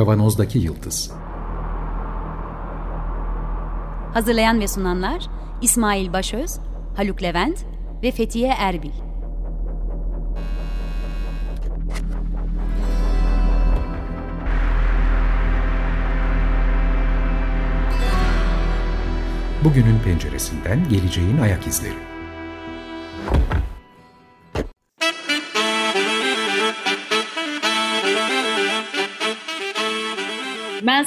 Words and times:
Kavanozdaki 0.00 0.58
Yıldız 0.58 1.10
Hazırlayan 4.14 4.60
ve 4.60 4.68
sunanlar 4.68 5.26
İsmail 5.62 6.12
Başöz, 6.12 6.58
Haluk 6.96 7.22
Levent 7.22 7.64
ve 8.02 8.10
Fethiye 8.10 8.48
Erbil. 8.58 8.90
Bugünün 19.64 19.98
penceresinden 20.04 20.88
geleceğin 20.88 21.38
ayak 21.38 21.66
izleri. 21.66 22.19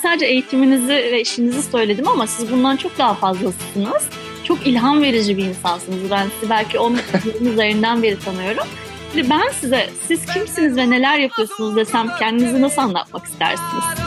Sadece 0.03 0.25
eğitiminizi 0.25 0.93
ve 0.93 1.21
işinizi 1.21 1.63
söyledim 1.63 2.07
ama 2.07 2.27
siz 2.27 2.51
bundan 2.51 2.77
çok 2.77 2.97
daha 2.97 3.13
fazlasısınız. 3.13 4.09
Çok 4.43 4.67
ilham 4.67 5.01
verici 5.01 5.37
bir 5.37 5.43
insansınız. 5.43 6.11
Ben 6.11 6.27
sizi 6.39 6.49
belki 6.49 6.79
10 6.79 6.97
yılın 7.25 7.45
üzerinden 7.53 8.03
beri 8.03 8.19
tanıyorum. 8.19 8.67
Şimdi 9.13 9.29
ben 9.29 9.51
size 9.61 9.89
siz 10.07 10.25
kimsiniz 10.25 10.77
ve 10.77 10.89
neler 10.89 11.19
yapıyorsunuz 11.19 11.75
desem 11.75 12.07
kendinizi 12.19 12.61
nasıl 12.61 12.81
anlatmak 12.81 13.25
istersiniz? 13.25 14.02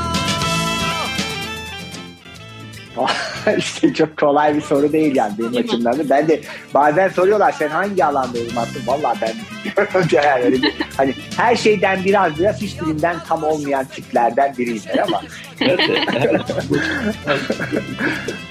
işte 3.58 3.94
çok 3.94 4.16
kolay 4.16 4.56
bir 4.56 4.60
soru 4.60 4.92
değil 4.92 5.16
yani 5.16 5.32
benim 5.38 5.64
açımdan 5.64 5.98
da. 5.98 6.10
Ben 6.10 6.28
de 6.28 6.40
bazen 6.74 7.08
soruyorlar 7.08 7.52
sen 7.52 7.68
hangi 7.68 8.04
alanda 8.04 8.38
uzmansın? 8.38 8.86
Valla 8.86 9.14
ben 9.22 9.32
bilmiyorum. 9.64 10.08
yani 10.12 10.72
hani 10.96 11.14
her 11.36 11.56
şeyden 11.56 12.04
biraz 12.04 12.38
biraz 12.38 12.62
hiçbirinden 12.62 13.16
tam 13.28 13.44
olmayan 13.44 13.84
tiplerden 13.84 14.54
biriyimdir 14.58 14.98
ama. 14.98 15.22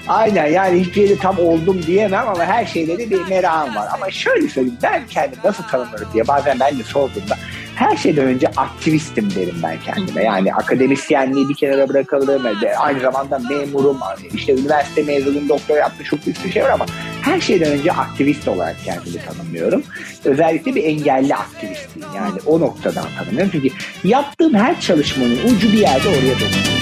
Aynen 0.08 0.46
yani 0.46 0.80
hiçbir 0.80 1.02
yerde 1.02 1.16
tam 1.18 1.38
oldum 1.38 1.82
diyemem 1.86 2.28
ama 2.28 2.44
her 2.44 2.66
şeyde 2.66 2.98
de 2.98 3.10
bir 3.10 3.28
merakım 3.28 3.76
var. 3.76 3.88
Ama 3.94 4.10
şöyle 4.10 4.48
söyleyeyim 4.48 4.78
ben 4.82 5.06
kendimi 5.06 5.42
nasıl 5.44 5.64
tanımlarım 5.64 6.08
diye 6.12 6.28
bazen 6.28 6.60
ben 6.60 6.78
de 6.78 6.82
sorduğumda 6.82 7.36
her 7.76 7.96
şeyden 7.96 8.26
önce 8.26 8.48
aktivistim 8.56 9.34
derim 9.34 9.56
ben 9.62 9.80
kendime. 9.80 10.24
Yani 10.24 10.54
akademisyenliği 10.54 11.48
bir 11.48 11.54
kenara 11.54 11.88
bırakalım. 11.88 12.46
Aynı 12.78 13.00
zamanda 13.00 13.38
memurum. 13.38 13.98
işte 14.34 14.52
üniversite 14.52 15.02
mezunuyum, 15.02 15.48
doktora 15.48 15.78
yaptım 15.78 16.04
çok 16.04 16.26
bir 16.26 16.52
şey 16.52 16.62
var 16.64 16.70
ama 16.70 16.86
her 17.22 17.40
şeyden 17.40 17.72
önce 17.72 17.92
aktivist 17.92 18.48
olarak 18.48 18.76
kendimi 18.84 19.16
tanımlıyorum. 19.24 19.82
Özellikle 20.24 20.74
bir 20.74 20.84
engelli 20.84 21.34
aktivistiyim. 21.34 22.08
Yani 22.16 22.38
o 22.46 22.60
noktadan 22.60 23.06
tanımlıyorum. 23.18 23.50
Çünkü 23.52 23.68
yaptığım 24.04 24.54
her 24.54 24.80
çalışmanın 24.80 25.38
ucu 25.44 25.72
bir 25.72 25.78
yerde 25.78 26.08
oraya 26.08 26.34
dokunuyor. 26.34 26.76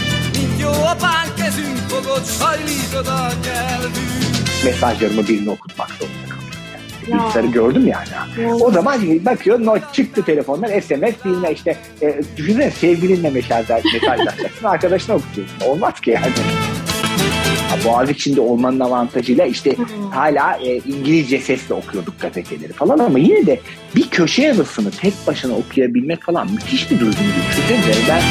Mesajlarımı 4.64 5.28
birine 5.28 5.50
okutmak 5.50 5.90
zorunda. 5.90 6.13
Bilgisayarı 7.06 7.46
gördüm 7.46 7.86
yani. 7.86 8.08
Ya. 8.42 8.54
O 8.54 8.70
zaman 8.70 9.00
bakıyor 9.26 9.64
not 9.64 9.94
çıktı 9.94 10.22
telefondan 10.22 10.80
SMS 10.80 11.24
bilme 11.24 11.52
işte 11.52 11.76
e, 12.02 12.20
düşünsene 12.36 12.70
sevgilinle 12.70 13.30
mesajlaşacaksın 13.30 14.64
arkadaşına 14.64 15.16
okutuyorsun. 15.16 15.60
Olmaz 15.66 16.00
ki 16.00 16.10
yani. 16.10 16.26
Boğaz 17.84 18.10
içinde 18.10 18.40
olmanın 18.40 18.80
avantajıyla 18.80 19.46
işte 19.46 19.76
hmm. 19.76 20.10
hala 20.10 20.56
e, 20.56 20.76
İngilizce 20.76 21.38
sesle 21.38 21.74
okuyorduk 21.74 22.20
gazeteleri 22.20 22.72
falan 22.72 22.98
ama 22.98 23.18
yine 23.18 23.46
de 23.46 23.60
bir 23.96 24.10
köşe 24.10 24.42
yazısını 24.42 24.90
tek 24.90 25.14
başına 25.26 25.54
okuyabilmek 25.54 26.22
falan 26.22 26.50
müthiş 26.52 26.90
bir 26.90 27.00
duyguydu. 27.00 27.18
Düşünsenize 27.50 27.92
ben 28.08 28.22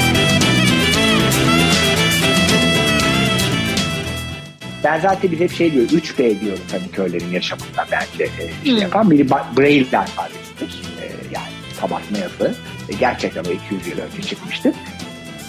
Ben 4.83 4.99
zaten 4.99 5.31
biz 5.31 5.39
hep 5.39 5.51
şey 5.51 5.71
diyor 5.71 5.85
3B 5.89 6.39
diyoruz 6.41 6.63
hani 6.71 6.91
köylerin 6.91 7.31
yaşamında 7.31 7.87
bence 7.91 8.23
e, 8.23 8.65
şey 8.65 8.73
yapan. 8.73 9.11
Biri 9.11 9.29
Braille 9.29 9.97
alfabesidir. 9.97 10.81
E, 11.01 11.05
yani 11.33 11.47
kabartma 11.81 12.17
yazı. 12.17 12.55
E, 12.89 12.93
gerçekten 12.93 13.43
o 13.43 13.51
200 13.51 13.87
yıl 13.87 13.97
önce 13.99 14.21
çıkmıştı. 14.21 14.73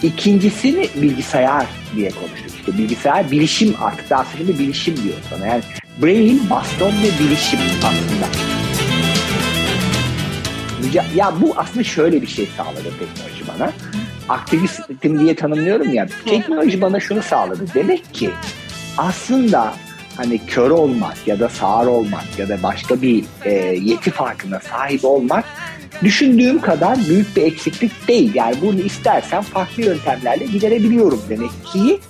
İkincisini 0.02 0.88
bilgisayar 0.96 1.66
diye 1.96 2.10
konuştuk. 2.10 2.50
İşte 2.58 2.78
bilgisayar 2.78 3.30
bilişim 3.30 3.74
artık 3.82 4.10
daha 4.10 4.26
şimdi 4.36 4.58
bilişim 4.58 4.96
diyor 4.96 5.16
sana. 5.30 5.46
Yani 5.46 5.62
brain, 6.02 6.50
baston 6.50 6.92
ve 6.92 7.24
bilişim 7.24 7.60
aslında. 7.78 8.26
Ya, 10.92 11.04
ya 11.14 11.32
bu 11.40 11.54
aslında 11.56 11.84
şöyle 11.84 12.22
bir 12.22 12.26
şey 12.26 12.48
sağladı 12.56 12.92
teknoloji 12.98 13.44
bana. 13.48 13.72
Aktivistim 14.28 15.20
diye 15.20 15.34
tanımlıyorum 15.34 15.94
ya. 15.94 16.06
Teknoloji 16.24 16.80
bana 16.80 17.00
şunu 17.00 17.22
sağladı. 17.22 17.66
Demek 17.74 18.14
ki 18.14 18.30
aslında 18.98 19.74
hani 20.16 20.46
kör 20.46 20.70
olmak 20.70 21.26
ya 21.26 21.40
da 21.40 21.48
sağır 21.48 21.86
olmak 21.86 22.38
ya 22.38 22.48
da 22.48 22.62
başka 22.62 23.02
bir 23.02 23.24
e, 23.44 23.52
yeti 23.82 24.10
farkına 24.10 24.60
sahip 24.60 25.04
olmak 25.04 25.44
düşündüğüm 26.02 26.60
kadar 26.60 26.98
büyük 27.08 27.36
bir 27.36 27.42
eksiklik 27.42 28.08
değil. 28.08 28.34
Yani 28.34 28.56
bunu 28.62 28.80
istersen 28.80 29.42
farklı 29.42 29.82
yöntemlerle 29.82 30.44
giderebiliyorum 30.44 31.22
demek 31.28 31.50
ki 31.72 32.00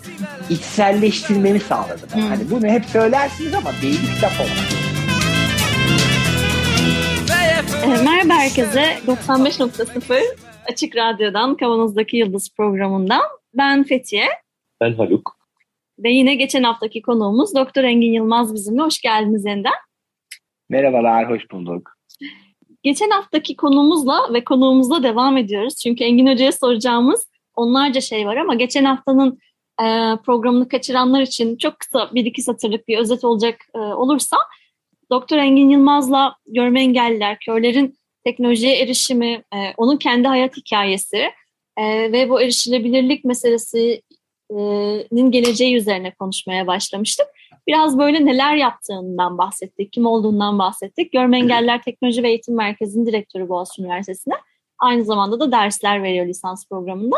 içselleştirmemi 0.50 1.60
sağladı. 1.60 2.06
Hmm. 2.12 2.22
Hani 2.22 2.50
bunu 2.50 2.66
hep 2.66 2.84
söylersiniz 2.84 3.54
ama 3.54 3.70
değil 3.82 4.00
kitap 4.14 4.32
olmaz. 4.40 4.84
E, 7.84 8.02
merhaba 8.04 8.34
herkese. 8.34 8.98
95.0 9.06 10.20
Açık 10.72 10.96
Radyo'dan 10.96 11.56
Kavanoz'daki 11.56 12.16
Yıldız 12.16 12.50
programından 12.56 13.22
ben 13.54 13.84
Fethiye. 13.84 14.28
Ben 14.80 14.94
Haluk. 14.94 15.43
Ve 15.98 16.10
yine 16.10 16.34
geçen 16.34 16.62
haftaki 16.62 17.02
konuğumuz 17.02 17.54
Doktor 17.54 17.84
Engin 17.84 18.12
Yılmaz 18.12 18.54
bizimle. 18.54 18.82
Hoş 18.82 19.00
geldiniz 19.00 19.44
yeniden. 19.44 19.72
Merhabalar, 20.68 21.30
hoş 21.30 21.50
bulduk. 21.50 21.90
Geçen 22.82 23.10
haftaki 23.10 23.56
konumuzla 23.56 24.32
ve 24.32 24.44
konuğumuzla 24.44 25.02
devam 25.02 25.36
ediyoruz. 25.36 25.76
Çünkü 25.76 26.04
Engin 26.04 26.26
Hoca'ya 26.26 26.52
soracağımız 26.52 27.26
onlarca 27.54 28.00
şey 28.00 28.26
var 28.26 28.36
ama 28.36 28.54
geçen 28.54 28.84
haftanın 28.84 29.38
e, 29.80 29.86
programını 30.24 30.68
kaçıranlar 30.68 31.22
için 31.22 31.56
çok 31.56 31.78
kısa 31.78 32.10
bir 32.14 32.24
iki 32.24 32.42
satırlık 32.42 32.88
bir 32.88 32.98
özet 32.98 33.24
olacak 33.24 33.56
e, 33.74 33.78
olursa 33.78 34.36
Doktor 35.10 35.36
Engin 35.36 35.68
Yılmaz'la 35.68 36.36
görme 36.46 36.80
engelliler, 36.80 37.38
körlerin 37.38 37.98
teknolojiye 38.24 38.82
erişimi, 38.82 39.32
e, 39.32 39.58
onun 39.76 39.96
kendi 39.96 40.28
hayat 40.28 40.56
hikayesi 40.56 41.30
e, 41.76 42.12
ve 42.12 42.30
bu 42.30 42.42
erişilebilirlik 42.42 43.24
meselesi 43.24 44.02
nin 45.12 45.30
geleceği 45.30 45.76
üzerine 45.76 46.14
konuşmaya 46.14 46.66
başlamıştık. 46.66 47.26
Biraz 47.66 47.98
böyle 47.98 48.24
neler 48.24 48.56
yaptığından 48.56 49.38
bahsettik, 49.38 49.92
kim 49.92 50.06
olduğundan 50.06 50.58
bahsettik. 50.58 51.12
Görme 51.12 51.38
Engelliler 51.38 51.82
Teknoloji 51.82 52.22
ve 52.22 52.28
Eğitim 52.28 52.56
Merkezi'nin 52.56 53.06
direktörü 53.06 53.48
Boğaziçi 53.48 53.82
Üniversitesi'nde. 53.82 54.34
Aynı 54.78 55.04
zamanda 55.04 55.40
da 55.40 55.52
dersler 55.52 56.02
veriyor 56.02 56.26
lisans 56.26 56.68
programında. 56.68 57.16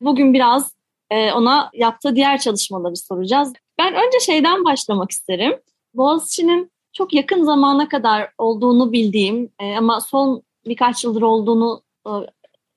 Bugün 0.00 0.34
biraz 0.34 0.74
ona 1.12 1.70
yaptığı 1.74 2.16
diğer 2.16 2.38
çalışmaları 2.38 2.96
soracağız. 2.96 3.52
Ben 3.78 3.94
önce 3.94 4.20
şeyden 4.26 4.64
başlamak 4.64 5.10
isterim. 5.10 5.60
Boğaziçi'nin 5.94 6.72
çok 6.92 7.14
yakın 7.14 7.44
zamana 7.44 7.88
kadar 7.88 8.30
olduğunu 8.38 8.92
bildiğim 8.92 9.52
ama 9.78 10.00
son 10.00 10.42
birkaç 10.66 11.04
yıldır 11.04 11.22
olduğunu 11.22 11.82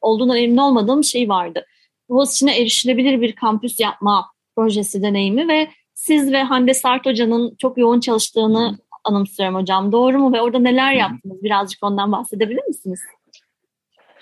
olduğundan 0.01 0.37
emin 0.37 0.57
olmadığım 0.57 1.03
şey 1.03 1.29
vardı 1.29 1.66
Boğaziçi'ne 2.09 2.62
erişilebilir 2.62 3.22
bir 3.22 3.35
kampüs 3.35 3.79
yapma 3.79 4.31
projesi 4.56 5.01
deneyimi 5.01 5.47
ve 5.47 5.67
siz 5.93 6.31
ve 6.31 6.43
Hande 6.43 6.73
Sart 6.73 7.05
Hoca'nın 7.05 7.55
çok 7.61 7.78
yoğun 7.78 7.99
çalıştığını 7.99 8.78
anımsıyorum 9.03 9.55
hocam. 9.55 9.91
Doğru 9.91 10.20
mu 10.20 10.34
ve 10.34 10.41
orada 10.41 10.59
neler 10.59 10.93
yaptınız? 10.93 11.43
Birazcık 11.43 11.84
ondan 11.84 12.11
bahsedebilir 12.11 12.64
misiniz? 12.67 12.99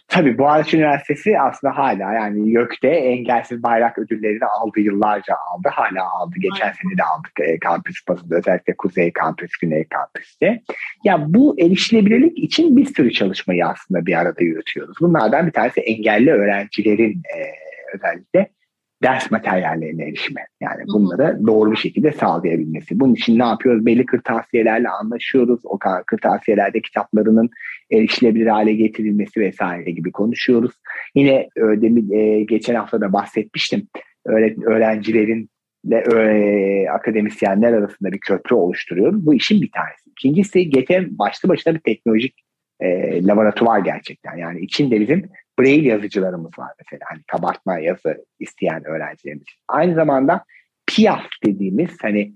Tabii 0.08 0.38
Boğaziçi 0.38 0.78
Üniversitesi 0.78 1.40
aslında 1.40 1.78
hala 1.78 2.14
yani 2.14 2.50
YÖK'te 2.50 2.88
engelsiz 2.88 3.64
bayrak 3.64 4.00
ödüllerini 4.00 4.46
aldı 4.46 4.80
yıllarca 4.80 5.36
aldı. 5.36 5.70
Hala 5.72 6.12
aldı. 6.12 6.36
Geçen 6.40 6.66
Aynen. 6.66 6.74
sene 6.74 6.98
de 6.98 7.04
aldık 7.04 7.40
e, 7.40 7.60
kampüs 7.60 8.08
bazında 8.08 8.36
özellikle 8.36 8.76
Kuzey 8.78 9.14
Kampüs, 9.14 9.52
Güney 9.62 9.84
Kampüs'te. 9.84 10.62
Ya 11.04 11.26
bu 11.34 11.56
erişilebilirlik 11.60 12.38
için 12.38 12.78
bir 12.78 12.86
sürü 12.86 13.12
çalışmayı 13.12 13.68
aslında 13.68 14.06
bir 14.06 14.20
arada 14.20 14.44
yürütüyoruz. 14.44 14.98
Bunlardan 15.02 15.48
bir 15.48 15.52
tanesi 15.52 15.82
engelli 15.82 16.32
öğrencilerin 16.32 17.22
e, 17.38 17.65
özellikle 17.94 18.50
ders 19.04 19.32
materyallerine 19.32 20.04
erişimi. 20.04 20.42
Yani 20.62 20.84
bunları 20.88 21.40
doğru 21.48 21.72
bir 21.72 21.78
şekilde 21.78 22.12
sağlayabilmesi. 22.12 23.00
Bunun 23.00 23.14
için 23.14 23.40
ne 23.40 23.44
yapıyoruz? 23.44 23.86
Belli 23.86 24.06
kırtasiyelerle 24.06 24.90
anlaşıyoruz. 24.90 25.62
O 25.64 25.80
kırtasiyelerde 26.08 26.82
kitaplarının 26.82 27.50
erişilebilir 27.92 28.48
hale 28.48 28.74
getirilmesi 28.74 29.40
vesaire 29.40 29.92
gibi 29.92 30.12
konuşuyoruz. 30.12 30.72
Yine 31.16 31.32
e, 31.32 31.62
demin 31.62 32.12
e, 32.12 32.44
geçen 32.44 32.76
hafta 32.76 33.02
da 33.02 33.14
bahsetmiştim. 33.14 33.88
Öğrencilerin 34.66 35.50
ve 35.86 36.92
akademisyenler 36.92 37.74
arasında 37.74 38.12
bir 38.12 38.20
köprü 38.20 38.56
oluşturuyoruz. 38.56 39.26
Bu 39.26 39.34
işin 39.34 39.62
bir 39.62 39.72
tanesi. 39.72 40.10
İkincisi 40.10 40.70
geçen 40.70 41.18
başlı 41.20 41.50
başına 41.50 41.76
bir 41.76 41.80
teknolojik 41.80 42.36
e, 42.80 42.88
laboratuvar 43.28 43.80
gerçekten. 43.80 44.38
Yani 44.38 44.60
içinde 44.60 45.00
bizim 45.00 45.30
Braille 45.60 45.88
yazıcılarımız 45.88 46.60
var 46.60 46.72
mesela. 46.80 47.06
Hani 47.10 47.24
kabartma 47.28 47.80
yazı 47.80 48.26
isteyen 48.40 48.84
öğrencilerimiz. 48.86 49.46
Aynı 49.68 49.96
zamanda 49.96 50.44
Piaf 50.88 51.26
dediğimiz 51.46 51.98
hani 52.02 52.34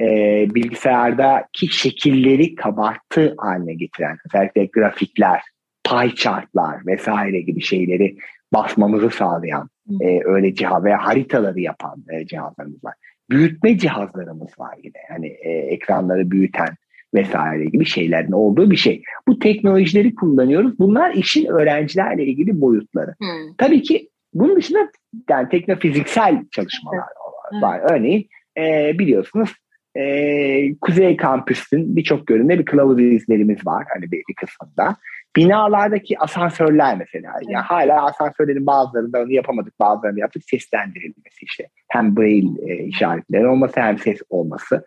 e, 0.00 0.06
bilgisayardaki 0.54 1.68
şekilleri 1.68 2.54
kabartı 2.54 3.34
haline 3.38 3.74
getiren 3.74 4.16
özellikle 4.26 4.66
grafikler, 4.66 5.42
pie 5.84 6.14
chartlar 6.14 6.86
vesaire 6.86 7.40
gibi 7.40 7.60
şeyleri 7.60 8.16
basmamızı 8.52 9.10
sağlayan 9.10 9.70
e, 10.00 10.20
öyle 10.24 10.54
cihaz 10.54 10.84
veya 10.84 11.06
haritaları 11.06 11.60
yapan 11.60 12.04
e, 12.12 12.26
cihazlarımız 12.26 12.84
var. 12.84 12.94
Büyütme 13.30 13.78
cihazlarımız 13.78 14.50
var 14.58 14.74
yine. 14.82 14.98
Hani 15.08 15.26
e, 15.26 15.50
ekranları 15.50 16.30
büyüten 16.30 16.76
vesaire 17.14 17.64
gibi 17.64 17.84
şeylerin 17.84 18.32
olduğu 18.32 18.70
bir 18.70 18.76
şey. 18.76 19.02
Bu 19.28 19.38
teknolojileri 19.38 20.14
kullanıyoruz. 20.14 20.78
Bunlar 20.78 21.14
işin 21.14 21.46
öğrencilerle 21.46 22.24
ilgili 22.24 22.60
boyutları. 22.60 23.14
Hmm. 23.18 23.54
Tabii 23.58 23.82
ki 23.82 24.08
bunun 24.34 24.56
dışında 24.56 24.90
yani 25.30 25.48
teknofiziksel 25.48 26.44
çalışmalar 26.50 27.04
evet. 27.52 27.62
var. 27.62 27.80
Örneğin 27.92 28.28
e, 28.58 28.92
biliyorsunuz 28.98 29.54
e, 29.96 30.74
Kuzey 30.80 31.16
Kampüs'ün 31.16 31.96
birçok 31.96 32.26
göründe 32.26 32.58
bir 32.58 32.64
kılavuz 32.64 33.00
izlerimiz 33.00 33.66
var 33.66 33.86
hani 33.94 34.12
bir, 34.12 34.22
bir 34.28 34.34
kısmında. 34.34 34.96
Binalardaki 35.36 36.18
asansörler 36.18 36.96
mesela. 36.98 37.32
Evet. 37.36 37.48
Yani 37.48 37.64
hala 37.64 38.06
asansörlerin 38.06 38.66
bazılarında 38.66 39.22
onu 39.22 39.32
yapamadık, 39.32 39.80
bazılarını 39.80 40.20
yaptık. 40.20 40.42
Seslendirilmesi 40.50 41.42
işte. 41.42 41.68
Hem 41.88 42.16
braille 42.16 42.72
e, 42.72 42.84
işaretleri 42.84 43.46
olması 43.46 43.80
hem 43.80 43.98
ses 43.98 44.18
olması. 44.30 44.84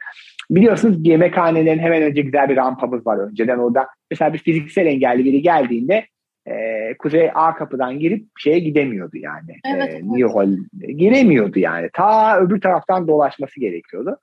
Biliyorsunuz 0.51 1.07
yemekhanelerin 1.07 1.79
hemen 1.79 2.01
önce 2.01 2.21
güzel 2.21 2.49
bir 2.49 2.55
rampamız 2.55 3.07
var 3.07 3.17
önceden 3.17 3.57
orada. 3.57 3.87
Mesela 4.11 4.33
bir 4.33 4.37
fiziksel 4.37 4.85
engelli 4.85 5.25
biri 5.25 5.41
geldiğinde 5.41 6.05
e, 6.47 6.53
Kuzey 6.99 7.29
A 7.35 7.55
kapıdan 7.55 7.99
girip 7.99 8.27
şeye 8.37 8.59
gidemiyordu 8.59 9.17
yani. 9.17 9.57
Evet, 9.75 9.89
e, 9.89 9.91
evet. 9.91 10.03
New 10.03 10.33
Hall 10.33 10.57
giremiyordu 10.97 11.59
yani. 11.59 11.89
Ta 11.93 12.39
öbür 12.39 12.61
taraftan 12.61 13.07
dolaşması 13.07 13.59
gerekiyordu. 13.59 14.17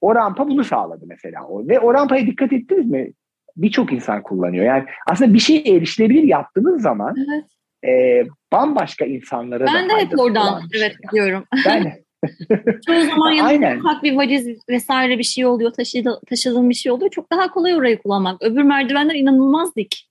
O 0.00 0.14
rampa 0.14 0.48
bunu 0.48 0.64
sağladı 0.64 1.04
mesela. 1.08 1.40
Ve 1.50 1.80
o 1.80 1.94
rampaya 1.94 2.26
dikkat 2.26 2.52
ettiniz 2.52 2.86
mi? 2.86 3.12
Birçok 3.56 3.92
insan 3.92 4.22
kullanıyor. 4.22 4.64
Yani 4.64 4.84
aslında 5.10 5.34
bir 5.34 5.38
şey 5.38 5.56
erişilebilir 5.66 6.22
yaptığınız 6.22 6.82
zaman 6.82 7.14
evet. 7.16 7.44
e, 7.92 8.26
bambaşka 8.52 9.04
insanlara 9.04 9.66
ben 9.66 9.90
da 9.90 9.98
hep 9.98 10.20
oradan 10.20 10.62
evet 10.78 10.96
yani. 11.02 11.12
diyorum. 11.12 11.44
Ben 11.66 11.92
Çoğu 12.86 13.02
zaman 13.02 13.30
yanında 13.36 13.76
ufak 13.80 14.02
bir 14.02 14.16
valiz 14.16 14.58
vesaire 14.68 15.18
bir 15.18 15.24
şey 15.24 15.46
oluyor, 15.46 15.72
taşıdı, 15.72 16.20
taşıdığım 16.28 16.70
bir 16.70 16.74
şey 16.74 16.92
oluyor. 16.92 17.10
Çok 17.10 17.30
daha 17.30 17.50
kolay 17.50 17.74
orayı 17.74 17.98
kullanmak. 17.98 18.42
Öbür 18.42 18.62
merdivenler 18.62 19.14
inanılmaz 19.14 19.76
dik. 19.76 20.10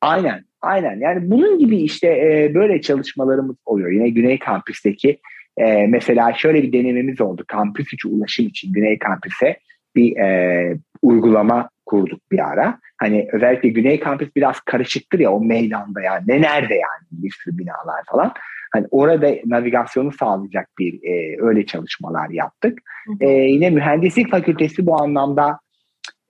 aynen, 0.00 0.44
aynen. 0.60 1.00
Yani 1.00 1.30
bunun 1.30 1.58
gibi 1.58 1.76
işte 1.76 2.06
e, 2.06 2.54
böyle 2.54 2.80
çalışmalarımız 2.80 3.56
oluyor. 3.66 3.90
Yine 3.90 4.08
Güney 4.08 4.38
Kampüs'teki 4.38 5.20
e, 5.56 5.86
mesela 5.86 6.32
şöyle 6.32 6.62
bir 6.62 6.72
denememiz 6.72 7.20
oldu. 7.20 7.44
Kampüs 7.48 7.92
içi 7.92 8.08
ulaşım 8.08 8.46
için 8.46 8.72
Güney 8.72 8.98
Kampüs'e 8.98 9.56
bir 9.96 10.16
e, 10.16 10.78
uygulama 11.02 11.68
kurduk 11.86 12.20
bir 12.32 12.48
ara. 12.52 12.78
Hani 12.98 13.28
özellikle 13.32 13.68
Güney 13.68 14.00
Kampüs 14.00 14.28
biraz 14.36 14.60
karışıktır 14.60 15.18
ya 15.18 15.32
o 15.32 15.40
meydanda 15.40 16.00
yani 16.00 16.24
ne 16.26 16.42
nerede 16.42 16.74
yani 16.74 17.06
bir 17.10 17.30
sürü 17.30 17.58
binalar 17.58 18.04
falan. 18.06 18.32
Hani 18.74 18.86
orada 18.90 19.34
navigasyonu 19.46 20.12
sağlayacak 20.12 20.68
bir 20.78 20.94
e, 21.02 21.36
öyle 21.42 21.66
çalışmalar 21.66 22.30
yaptık. 22.30 22.78
E, 23.20 23.28
yine 23.28 23.70
mühendislik 23.70 24.30
fakültesi 24.30 24.86
bu 24.86 25.02
anlamda 25.02 25.58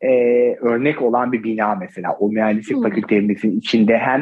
e, 0.00 0.10
örnek 0.54 1.02
olan 1.02 1.32
bir 1.32 1.42
bina 1.42 1.74
mesela. 1.74 2.16
O 2.20 2.28
mühendislik 2.28 2.76
hı. 2.76 2.82
fakültemizin 2.82 3.58
içinde 3.58 3.98
hem 3.98 4.20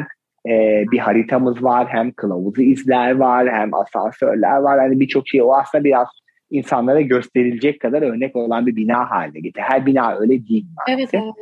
e, 0.49 0.83
bir 0.91 0.99
haritamız 0.99 1.63
var, 1.63 1.87
hem 1.89 2.11
kılavuzu 2.11 2.61
izler 2.61 3.15
var, 3.15 3.51
hem 3.51 3.73
asansörler 3.73 4.57
var. 4.57 4.79
Hani 4.79 4.99
birçok 4.99 5.27
şey 5.27 5.41
o 5.41 5.53
aslında 5.53 5.83
biraz 5.83 6.07
insanlara 6.51 7.01
gösterilecek 7.01 7.79
kadar 7.81 8.01
örnek 8.01 8.35
olan 8.35 8.65
bir 8.65 8.75
bina 8.75 9.09
haline 9.09 9.39
getirdi. 9.39 9.65
Her 9.67 9.85
bina 9.85 10.15
öyle 10.19 10.47
değil 10.47 10.65
maalesef. 10.77 11.21
Evet, 11.21 11.33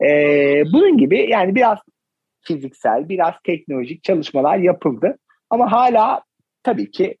evet. 0.00 0.10
E, 0.10 0.72
bunun 0.72 0.98
gibi 0.98 1.30
yani 1.30 1.54
biraz 1.54 1.78
fiziksel, 2.42 3.08
biraz 3.08 3.34
teknolojik 3.44 4.02
çalışmalar 4.02 4.58
yapıldı. 4.58 5.16
Ama 5.54 5.72
hala 5.72 6.22
tabii 6.62 6.90
ki 6.90 7.16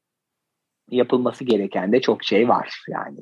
yapılması 0.90 1.44
gereken 1.44 1.92
de 1.92 2.00
çok 2.00 2.24
şey 2.24 2.48
var. 2.48 2.82
Yani 2.88 3.18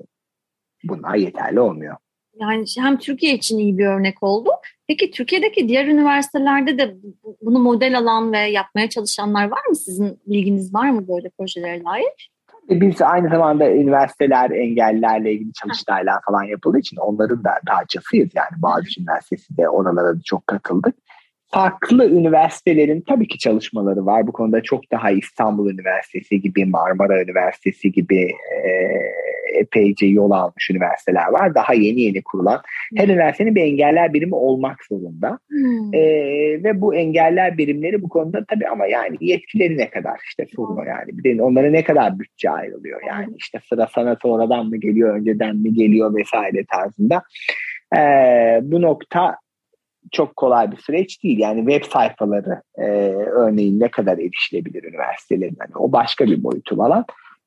bunlar 0.84 1.14
yeterli 1.14 1.60
olmuyor. 1.60 1.96
Yani 2.34 2.64
hem 2.78 2.98
Türkiye 2.98 3.34
için 3.34 3.58
iyi 3.58 3.78
bir 3.78 3.86
örnek 3.86 4.22
oldu. 4.22 4.50
Peki 4.88 5.10
Türkiye'deki 5.10 5.68
diğer 5.68 5.86
üniversitelerde 5.86 6.78
de 6.78 6.96
bunu 7.42 7.58
model 7.58 7.98
alan 7.98 8.32
ve 8.32 8.38
yapmaya 8.38 8.88
çalışanlar 8.88 9.44
var 9.44 9.66
mı? 9.68 9.76
Sizin 9.76 10.20
bilginiz 10.26 10.74
var 10.74 10.90
mı 10.90 11.08
böyle 11.08 11.30
projelere 11.38 11.84
dair? 11.84 12.30
Biz 12.70 13.02
aynı 13.02 13.28
zamanda 13.28 13.70
üniversiteler 13.70 14.50
engellilerle 14.50 15.32
ilgili 15.32 15.52
çalıştaylar 15.52 16.20
falan 16.26 16.42
yapıldığı 16.44 16.78
için 16.78 16.96
onların 16.96 17.44
da 17.44 17.50
parçasıyız. 17.66 18.30
Yani 18.34 18.62
Boğaziçi 18.62 19.00
Üniversitesi 19.00 19.56
de 19.56 19.68
oralara 19.68 20.16
da 20.16 20.20
çok 20.24 20.46
katıldık 20.46 20.94
farklı 21.52 22.10
üniversitelerin 22.10 23.00
tabii 23.00 23.28
ki 23.28 23.38
çalışmaları 23.38 24.06
var. 24.06 24.26
Bu 24.26 24.32
konuda 24.32 24.62
çok 24.62 24.90
daha 24.92 25.10
İstanbul 25.10 25.70
Üniversitesi 25.70 26.40
gibi, 26.40 26.64
Marmara 26.64 27.22
Üniversitesi 27.22 27.92
gibi 27.92 28.22
e, 28.22 28.68
epeyce 29.54 30.06
yol 30.06 30.30
almış 30.30 30.70
üniversiteler 30.70 31.28
var. 31.32 31.54
Daha 31.54 31.74
yeni 31.74 32.00
yeni 32.00 32.22
kurulan. 32.22 32.60
Her 32.96 33.08
üniversitenin 33.08 33.54
bir 33.54 33.62
engeller 33.62 34.14
birimi 34.14 34.34
olmak 34.34 34.84
zorunda. 34.84 35.38
Hmm. 35.48 35.94
E, 35.94 36.00
ve 36.64 36.80
bu 36.80 36.94
engeller 36.94 37.58
birimleri 37.58 38.02
bu 38.02 38.08
konuda 38.08 38.44
tabii 38.48 38.68
ama 38.68 38.86
yani 38.86 39.16
yetkileri 39.20 39.78
ne 39.78 39.90
kadar 39.90 40.20
işte 40.24 40.46
sorun 40.56 40.86
yani. 40.86 41.18
Bir 41.18 41.38
de 41.38 41.42
onlara 41.42 41.70
ne 41.70 41.84
kadar 41.84 42.18
bütçe 42.18 42.50
ayrılıyor 42.50 43.00
yani. 43.08 43.34
işte 43.36 43.58
sıra 43.68 43.88
sana 43.94 44.16
sonradan 44.22 44.66
mı 44.66 44.76
geliyor, 44.76 45.16
önceden 45.16 45.56
mi 45.56 45.74
geliyor 45.74 46.16
vesaire 46.16 46.64
tarzında. 46.64 47.22
E, 47.96 48.00
bu 48.62 48.82
nokta 48.82 49.36
çok 50.12 50.36
kolay 50.36 50.72
bir 50.72 50.76
süreç 50.76 51.22
değil. 51.22 51.38
Yani 51.38 51.72
web 51.72 51.92
sayfaları 51.92 52.62
e, 52.78 52.82
örneğin 53.14 53.80
ne 53.80 53.88
kadar 53.88 54.18
erişilebilir 54.18 54.84
üniversitelerin 54.84 55.56
hani 55.58 55.76
o 55.76 55.92
başka 55.92 56.26
bir 56.26 56.42
boyutu 56.42 56.82
alan. 56.82 57.04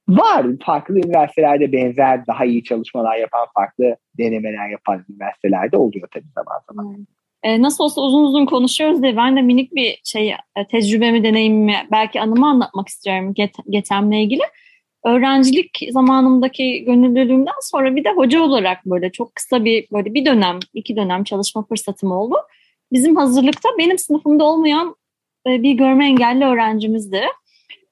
Var 0.09 0.45
farklı 0.65 0.97
üniversitelerde 0.97 1.71
benzer 1.71 2.27
daha 2.27 2.45
iyi 2.45 2.63
çalışmalar 2.63 3.17
yapan 3.17 3.47
farklı 3.55 3.95
denemeler 4.17 4.69
yapan 4.69 5.05
üniversitelerde 5.09 5.77
oluyor 5.77 6.07
tabii 6.13 6.31
zaman 6.35 6.59
zaman. 6.69 7.07
E, 7.43 7.61
nasıl 7.61 7.83
olsa 7.83 8.01
uzun 8.01 8.23
uzun 8.23 8.45
konuşuyoruz 8.45 9.03
diye 9.03 9.17
ben 9.17 9.35
de 9.35 9.41
minik 9.41 9.75
bir 9.75 10.01
şey 10.03 10.29
e, 10.29 10.67
tecrübemi, 10.71 11.23
deneyimimi, 11.23 11.75
belki 11.91 12.21
anımı 12.21 12.47
anlatmak 12.47 12.87
istiyorum 12.87 13.33
get, 13.33 13.55
GETEM'le 13.69 14.11
ilgili. 14.11 14.41
Öğrencilik 15.05 15.79
zamanımdaki 15.91 16.83
gönüllülüğümden 16.85 17.59
sonra 17.61 17.95
bir 17.95 18.03
de 18.03 18.11
hoca 18.11 18.41
olarak 18.41 18.85
böyle 18.85 19.11
çok 19.11 19.35
kısa 19.35 19.65
bir 19.65 19.87
böyle 19.93 20.13
bir 20.13 20.25
dönem, 20.25 20.59
iki 20.73 20.95
dönem 20.95 21.23
çalışma 21.23 21.65
fırsatım 21.65 22.11
oldu 22.11 22.35
bizim 22.91 23.15
hazırlıkta 23.15 23.69
benim 23.77 23.97
sınıfımda 23.97 24.43
olmayan 24.43 24.95
e, 25.47 25.63
bir 25.63 25.73
görme 25.73 26.05
engelli 26.05 26.45
öğrencimizdi. 26.45 27.21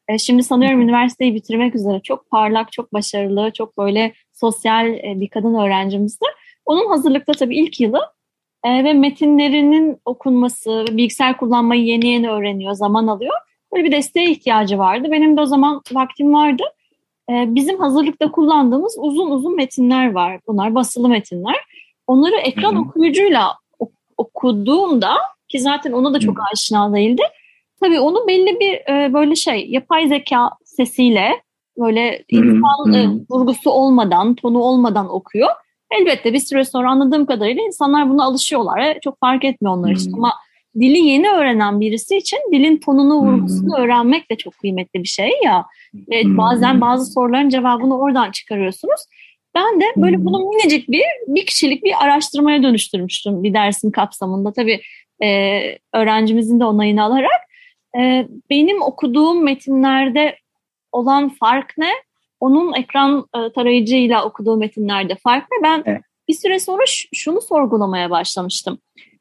E, 0.08 0.18
şimdi 0.18 0.44
sanıyorum 0.44 0.82
üniversiteyi 0.82 1.36
bitirmek 1.36 1.76
üzere 1.76 2.00
çok 2.00 2.30
parlak, 2.30 2.72
çok 2.72 2.94
başarılı, 2.94 3.52
çok 3.52 3.78
böyle 3.78 4.14
sosyal 4.34 4.88
e, 4.88 5.14
bir 5.16 5.28
kadın 5.28 5.56
öğrencimizdi. 5.56 6.26
Onun 6.66 6.90
hazırlıkta 6.90 7.34
tabii 7.34 7.58
ilk 7.58 7.80
yılı 7.80 8.00
ve 8.66 8.94
metinlerinin 8.94 9.98
okunması, 10.06 10.86
bilgisayar 10.92 11.38
kullanmayı 11.38 11.84
yeni 11.84 12.08
yeni 12.08 12.30
öğreniyor, 12.30 12.74
zaman 12.74 13.08
alıyor. 13.08 13.34
Böyle 13.74 13.84
bir 13.84 13.92
desteğe 13.92 14.32
ihtiyacı 14.32 14.78
vardı. 14.78 15.08
Benim 15.12 15.38
de 15.38 15.42
o 15.42 15.46
zaman 15.46 15.82
vaktim 15.92 16.34
vardı. 16.34 16.64
Bizim 17.30 17.80
hazırlıkta 17.80 18.32
kullandığımız 18.32 18.96
uzun 19.00 19.32
uzun 19.32 19.56
metinler 19.56 20.12
var. 20.12 20.40
Bunlar 20.48 20.76
basılı 20.76 21.10
metinler. 21.10 21.56
Onları 22.08 22.36
ekran 22.36 22.76
okuyucuyla 22.76 23.56
okuduğumda 24.18 25.16
ki 25.48 25.60
zaten 25.60 25.92
ona 25.92 26.14
da 26.14 26.20
çok 26.20 26.36
hmm. 26.36 26.46
aşina 26.54 26.96
değildi. 26.96 27.22
Tabii 27.80 28.00
onu 28.00 28.28
belli 28.28 28.60
bir 28.60 28.74
e, 28.74 29.14
böyle 29.14 29.36
şey 29.36 29.70
yapay 29.70 30.08
zeka 30.08 30.50
sesiyle 30.66 31.42
böyle 31.78 32.24
insan 32.30 32.94
e, 32.94 33.08
vurgusu 33.30 33.72
olmadan, 33.72 34.36
tonu 34.36 34.60
olmadan 34.60 35.16
okuyor. 35.16 35.50
Elbette 35.92 36.34
bir 36.34 36.40
süre 36.40 36.66
sonra 36.66 36.92
anladığım 36.92 37.26
kadarıyla 37.26 37.64
insanlar 37.64 38.10
buna 38.10 38.24
alışıyorlar. 38.24 38.80
E, 38.80 39.00
çok 39.04 39.20
fark 39.20 39.44
etmiyor 39.44 39.78
onlar 39.78 39.92
için. 39.92 40.14
Ama 40.14 40.34
dili 40.76 40.98
yeni 40.98 41.30
öğrenen 41.30 41.80
birisi 41.80 42.18
için 42.18 42.40
dilin 42.52 42.78
tonunu, 42.78 43.16
vurgusunu 43.16 43.78
öğrenmek 43.78 44.32
de 44.32 44.36
çok 44.36 44.58
kıymetli 44.58 45.04
bir 45.04 45.08
şey 45.08 45.32
ya. 45.44 45.66
Ve 45.94 46.24
hmm. 46.24 46.38
bazen 46.38 46.82
bazı 46.82 47.14
soruların 47.14 47.50
cevabını 47.50 48.00
oradan 48.00 48.32
çıkarıyorsunuz. 48.32 49.02
Ben 49.56 49.82
de 49.82 49.86
böyle 49.98 50.18
hmm. 50.18 50.26
bunu 50.26 50.50
minicik 50.50 50.90
bir, 50.90 51.06
bir 51.28 51.46
kişilik 51.46 51.84
bir 51.84 52.04
araştırmaya 52.04 52.64
dönüştürmüştüm 52.64 53.44
bir 53.44 53.54
dersin 53.54 53.92
kapsamında. 53.92 54.54
Tabii 54.54 54.82
e, 55.24 55.60
öğrencimizin 55.94 56.60
de 56.60 56.66
onayını 56.66 57.04
alarak. 57.04 57.42
E, 57.98 58.28
benim 58.50 58.82
okuduğum 58.82 59.44
metinlerde 59.44 60.36
olan 60.92 61.30
fark 61.30 61.74
ne? 61.78 61.92
Onun 62.40 62.74
ekran 62.74 63.26
e, 63.36 63.54
tarayıcıyla 63.54 64.26
okuduğu 64.26 64.58
metinlerde 64.58 65.16
fark 65.16 65.44
ne? 65.52 65.64
Ben 65.64 65.84
evet. 65.86 66.02
bir 66.30 66.34
süre 66.34 66.60
sonra 66.60 66.84
şunu 67.14 67.42
sorgulamaya 67.42 68.10
başlamıştım. 68.10 68.80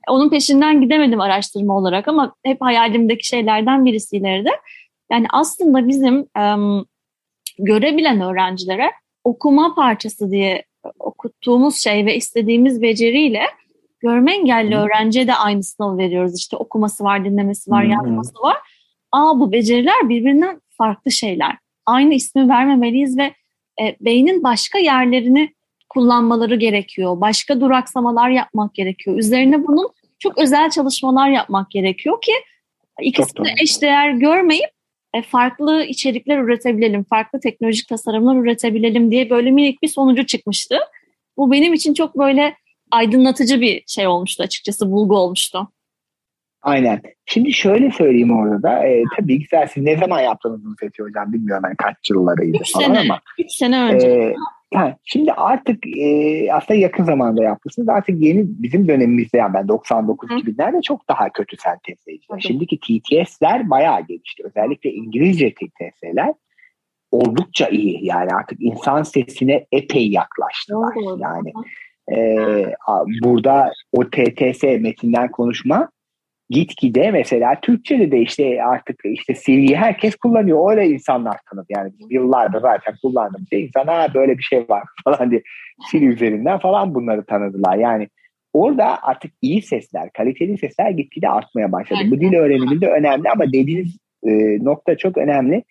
Onun 0.09 0.31
peşinden 0.31 0.81
gidemedim 0.81 1.21
araştırma 1.21 1.77
olarak 1.77 2.09
ama 2.09 2.35
hep 2.45 2.61
hayalimdeki 2.61 3.27
şeylerden 3.27 3.85
birisi 3.85 4.17
ileride. 4.17 4.51
Yani 5.13 5.27
aslında 5.31 5.89
bizim 5.89 6.27
um, 6.39 6.87
görebilen 7.59 8.21
öğrencilere 8.21 8.91
okuma 9.25 9.75
parçası 9.75 10.31
diye 10.31 10.65
okuttuğumuz 10.99 11.77
şey 11.77 12.07
ve 12.07 12.17
istediğimiz 12.17 12.83
beceriyle 12.83 13.43
görme 14.01 14.35
engelli 14.35 14.77
öğrenciye 14.77 15.27
de 15.27 15.35
aynı 15.35 15.63
sınavı 15.63 15.99
veriyoruz. 15.99 16.39
İşte 16.39 16.57
okuması 16.57 17.05
var, 17.05 17.25
dinlemesi 17.25 17.71
var, 17.71 17.83
yazması 17.83 18.35
var. 18.43 18.57
Aa 19.13 19.41
bu 19.41 19.53
beceriler 19.53 20.09
birbirinden 20.09 20.61
farklı 20.79 21.11
şeyler. 21.11 21.57
Aynı 21.87 22.15
ismi 22.15 22.49
vermemeliyiz 22.49 23.19
ve 23.19 23.35
e, 23.83 23.97
beynin 24.01 24.43
başka 24.43 24.79
yerlerini 24.79 25.55
kullanmaları 25.89 26.57
gerekiyor. 26.57 27.21
Başka 27.21 27.61
duraksamalar 27.61 28.31
yapmak 28.31 28.75
gerekiyor. 28.75 29.19
Üzerine 29.19 29.67
bunun 29.67 29.89
çok 30.19 30.39
özel 30.39 30.71
çalışmalar 30.71 31.29
yapmak 31.29 31.71
gerekiyor 31.71 32.21
ki 32.23 32.33
ikisini 33.01 33.49
eşdeğer 33.63 34.11
görmeyip 34.11 34.71
e, 35.15 35.23
farklı 35.23 35.85
içerikler 35.85 36.39
üretebilelim, 36.39 37.05
farklı 37.05 37.41
teknolojik 37.41 37.89
tasarımlar 37.89 38.37
üretebilelim 38.37 39.11
diye 39.11 39.31
böyle 39.31 39.51
minik 39.51 39.83
bir 39.83 39.89
sonucu 39.89 40.27
çıkmıştı. 40.27 40.79
Bu 41.37 41.53
benim 41.53 41.73
için 41.73 41.95
çok 41.95 42.19
böyle 42.19 42.57
aydınlatıcı 42.91 43.61
bir 43.61 43.83
şey 43.87 44.07
olmuştu 44.07 44.43
açıkçası, 44.43 44.91
bulgu 44.91 45.17
olmuştu. 45.17 45.69
Aynen. 46.63 47.01
Şimdi 47.27 47.53
şöyle 47.53 47.91
söyleyeyim 47.91 48.39
orada 48.39 48.63
da. 48.63 48.87
E, 48.87 49.03
tabii 49.17 49.29
bilgisayar 49.29 49.67
siz 49.67 49.83
ne 49.83 49.97
zaman 49.97 50.21
yaptınız 50.21 50.65
bunu 50.65 50.75
Fethi 50.81 51.03
Hocam 51.03 51.33
bilmiyorum 51.33 51.63
ben 51.69 51.75
kaç 51.77 52.11
yıllarıydı 52.11 52.59
üç 52.61 52.73
falan 52.73 52.85
sene, 52.85 53.01
ama. 53.01 53.21
Üç 53.39 53.53
sene 53.53 53.83
önce. 53.83 54.09
E, 54.09 54.35
yani 54.73 54.95
şimdi 55.05 55.33
artık 55.33 55.87
e, 55.87 56.53
aslında 56.53 56.81
yakın 56.81 57.05
zamanda 57.05 57.43
yapmışsınız. 57.43 57.89
Artık 57.89 58.23
yeni 58.23 58.45
bizim 58.47 58.89
dönemimizde 58.89 59.39
yani 59.39 59.55
ben 59.55 59.67
99-2000'lerde 59.67 60.83
çok 60.83 61.09
daha 61.09 61.29
kötü 61.29 61.57
sentezleyiciler. 61.57 62.41
Şimdiki 62.41 62.81
TTS'ler 62.81 63.71
bayağı 63.71 64.07
gelişti. 64.07 64.43
Özellikle 64.47 64.93
İngilizce 64.93 65.55
TTS'ler 65.55 66.35
oldukça 67.11 67.69
iyi. 67.69 68.05
Yani 68.05 68.31
artık 68.31 68.59
insan 68.63 69.03
sesine 69.03 69.67
epey 69.73 70.11
yaklaştılar. 70.11 70.95
Doğru. 70.95 71.19
Yani 71.21 71.53
e, 72.13 72.37
burada 73.23 73.73
o 73.93 74.05
TTS 74.05 74.63
metinden 74.63 75.31
konuşma 75.31 75.89
gitgide 76.53 77.11
mesela 77.11 77.61
Türkçe'de 77.63 78.11
de 78.11 78.21
işte 78.21 78.65
artık 78.65 79.01
işte 79.05 79.35
Siri'yi 79.35 79.77
herkes 79.77 80.17
kullanıyor. 80.17 80.71
Öyle 80.71 80.89
insanlar 80.89 81.37
tanıdı. 81.51 81.67
Yani 81.69 81.93
yıllardır 82.11 82.61
zaten 82.61 82.95
kullandığım 83.03 83.47
şey 83.51 83.65
insan 83.65 83.87
ha 83.87 84.07
böyle 84.15 84.39
bir 84.39 84.43
şey 84.43 84.65
var 84.69 84.83
falan 85.05 85.31
diye 85.31 85.43
Siri 85.91 86.07
üzerinden 86.07 86.59
falan 86.59 86.95
bunları 86.95 87.25
tanıdılar. 87.25 87.77
Yani 87.77 88.09
orada 88.53 89.03
artık 89.03 89.33
iyi 89.43 89.63
sesler, 89.63 90.11
kaliteli 90.13 90.59
sesler 90.59 90.91
gitgide 90.91 91.29
artmaya 91.29 91.73
başladı. 91.73 92.01
Bu 92.11 92.21
dil 92.21 92.35
öğreniminde 92.35 92.89
önemli 92.89 93.31
ama 93.31 93.47
dediğiniz 93.47 93.97
e, 94.27 94.31
nokta 94.65 94.97
çok 94.97 95.19
önemli. 95.19 95.65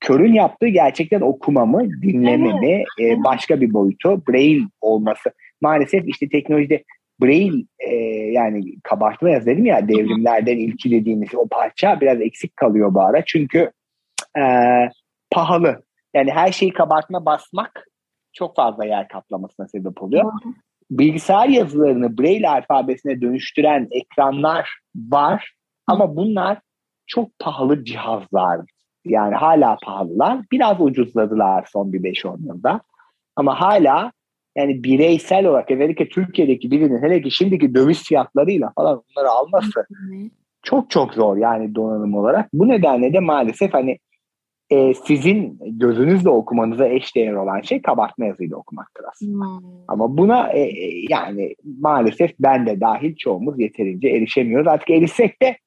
Körün 0.00 0.32
yaptığı 0.32 0.68
gerçekten 0.68 1.20
okumamı, 1.20 2.02
dinlememi, 2.02 2.84
evet. 3.00 3.18
e, 3.18 3.24
başka 3.24 3.60
bir 3.60 3.72
boyutu, 3.72 4.22
braille 4.28 4.64
olması. 4.80 5.30
Maalesef 5.60 6.08
işte 6.08 6.28
teknolojide 6.28 6.84
Braille 7.22 7.64
e, 7.78 7.94
yani 8.32 8.80
kabartma 8.82 9.30
yaz 9.30 9.46
dedim 9.46 9.66
ya 9.66 9.88
devrimlerden 9.88 10.56
ilki 10.56 10.90
dediğimiz 10.90 11.34
o 11.34 11.48
parça 11.48 12.00
biraz 12.00 12.20
eksik 12.20 12.56
kalıyor 12.56 12.94
bu 12.94 13.02
ara. 13.02 13.24
Çünkü 13.24 13.70
e, 14.38 14.42
pahalı. 15.30 15.82
Yani 16.14 16.30
her 16.30 16.52
şeyi 16.52 16.72
kabartma 16.72 17.26
basmak 17.26 17.86
çok 18.32 18.56
fazla 18.56 18.84
yer 18.84 19.08
kaplamasına 19.08 19.68
sebep 19.68 20.02
oluyor. 20.02 20.32
Bilgisayar 20.90 21.48
yazılarını 21.48 22.18
Braille 22.18 22.48
alfabesine 22.48 23.20
dönüştüren 23.20 23.88
ekranlar 23.90 24.70
var 24.96 25.52
ama 25.86 26.16
bunlar 26.16 26.58
çok 27.06 27.38
pahalı 27.38 27.84
cihazlar. 27.84 28.60
Yani 29.04 29.34
hala 29.34 29.76
pahalılar. 29.84 30.38
Biraz 30.52 30.80
ucuzladılar 30.80 31.68
son 31.72 31.92
bir 31.92 32.00
5-10 32.00 32.46
yılda. 32.46 32.80
Ama 33.36 33.60
hala 33.60 34.12
yani 34.56 34.84
bireysel 34.84 35.46
olarak 35.46 35.70
özellikle 35.70 36.08
Türkiye'deki 36.08 36.70
birinin 36.70 37.02
hele 37.02 37.22
ki 37.22 37.30
şimdiki 37.30 37.74
döviz 37.74 38.02
fiyatlarıyla 38.02 38.72
falan 38.76 39.02
bunları 39.10 39.30
alması 39.30 39.86
çok 40.62 40.90
çok 40.90 41.14
zor 41.14 41.36
yani 41.36 41.74
donanım 41.74 42.14
olarak. 42.14 42.48
Bu 42.52 42.68
nedenle 42.68 43.12
de 43.12 43.20
maalesef 43.20 43.74
hani 43.74 43.98
e, 44.70 44.94
sizin 44.94 45.58
gözünüzle 45.66 46.30
okumanıza 46.30 46.88
eşdeğer 46.88 47.32
olan 47.32 47.60
şey 47.60 47.82
kabartma 47.82 48.24
yazıyla 48.24 48.56
okumaktır 48.56 49.04
aslında. 49.12 49.44
Hmm. 49.44 49.84
Ama 49.88 50.18
buna 50.18 50.52
e, 50.52 50.70
yani 51.08 51.54
maalesef 51.80 52.32
ben 52.40 52.66
de 52.66 52.80
dahil 52.80 53.16
çoğumuz 53.16 53.60
yeterince 53.60 54.08
erişemiyoruz. 54.08 54.66
Artık 54.66 54.90
erişsek 54.90 55.42
de 55.42 55.58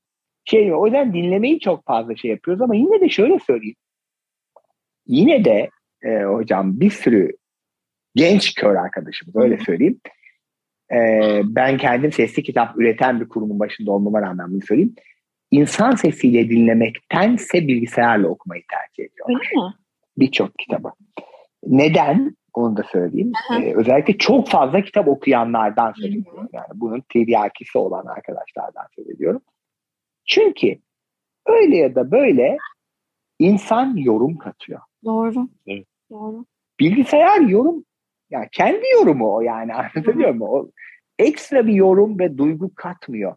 şey 0.45 0.73
o 0.73 0.85
yüzden 0.85 1.13
dinlemeyi 1.13 1.59
çok 1.59 1.85
fazla 1.85 2.15
şey 2.15 2.31
yapıyoruz 2.31 2.61
ama 2.61 2.75
yine 2.75 3.01
de 3.01 3.09
şöyle 3.09 3.39
söyleyeyim. 3.39 3.75
Yine 5.07 5.45
de 5.45 5.69
e, 6.03 6.23
hocam 6.23 6.79
bir 6.79 6.89
sürü 6.89 7.31
genç 8.17 8.53
kör 8.55 8.75
arkadaşımız 8.75 9.35
öyle 9.35 9.57
söyleyeyim. 9.57 9.99
Ee, 10.91 11.41
ben 11.43 11.77
kendim 11.77 12.11
sesli 12.11 12.43
kitap 12.43 12.77
üreten 12.79 13.21
bir 13.21 13.29
kurumun 13.29 13.59
başında 13.59 13.91
olmama 13.91 14.21
rağmen 14.21 14.51
bunu 14.51 14.61
söyleyeyim. 14.61 14.95
İnsan 15.51 15.95
sesiyle 15.95 16.49
dinlemektense 16.49 17.67
bilgisayarla 17.67 18.27
okumayı 18.27 18.63
tercih 18.71 19.11
ediyorlar. 19.11 19.75
Birçok 20.17 20.59
kitabı. 20.59 20.89
Neden? 21.63 22.37
Onu 22.53 22.77
da 22.77 22.83
söyleyeyim. 22.83 23.31
Ee, 23.61 23.73
özellikle 23.75 24.17
çok 24.17 24.49
fazla 24.49 24.81
kitap 24.81 25.07
okuyanlardan 25.07 25.93
söylüyorum. 26.01 26.49
Yani 26.53 26.67
bunun 26.73 27.03
tiryakisi 27.09 27.77
olan 27.77 28.05
arkadaşlardan 28.05 28.85
söylüyorum. 28.95 29.41
Çünkü 30.25 30.79
öyle 31.45 31.77
ya 31.77 31.95
da 31.95 32.11
böyle 32.11 32.57
insan 33.39 33.95
yorum 33.97 34.37
katıyor. 34.37 34.79
Doğru. 35.05 35.49
Evet. 35.67 35.87
Doğru. 36.11 36.45
Bilgisayar 36.79 37.41
yorum 37.41 37.83
yani 38.29 38.47
kendi 38.51 38.83
yorumu 38.93 39.35
o 39.35 39.41
yani 39.41 39.73
anlatabiliyor 39.75 40.29
muyum? 40.29 40.41
O 40.41 40.71
ekstra 41.19 41.67
bir 41.67 41.73
yorum 41.73 42.19
ve 42.19 42.37
duygu 42.37 42.75
katmıyor. 42.75 43.35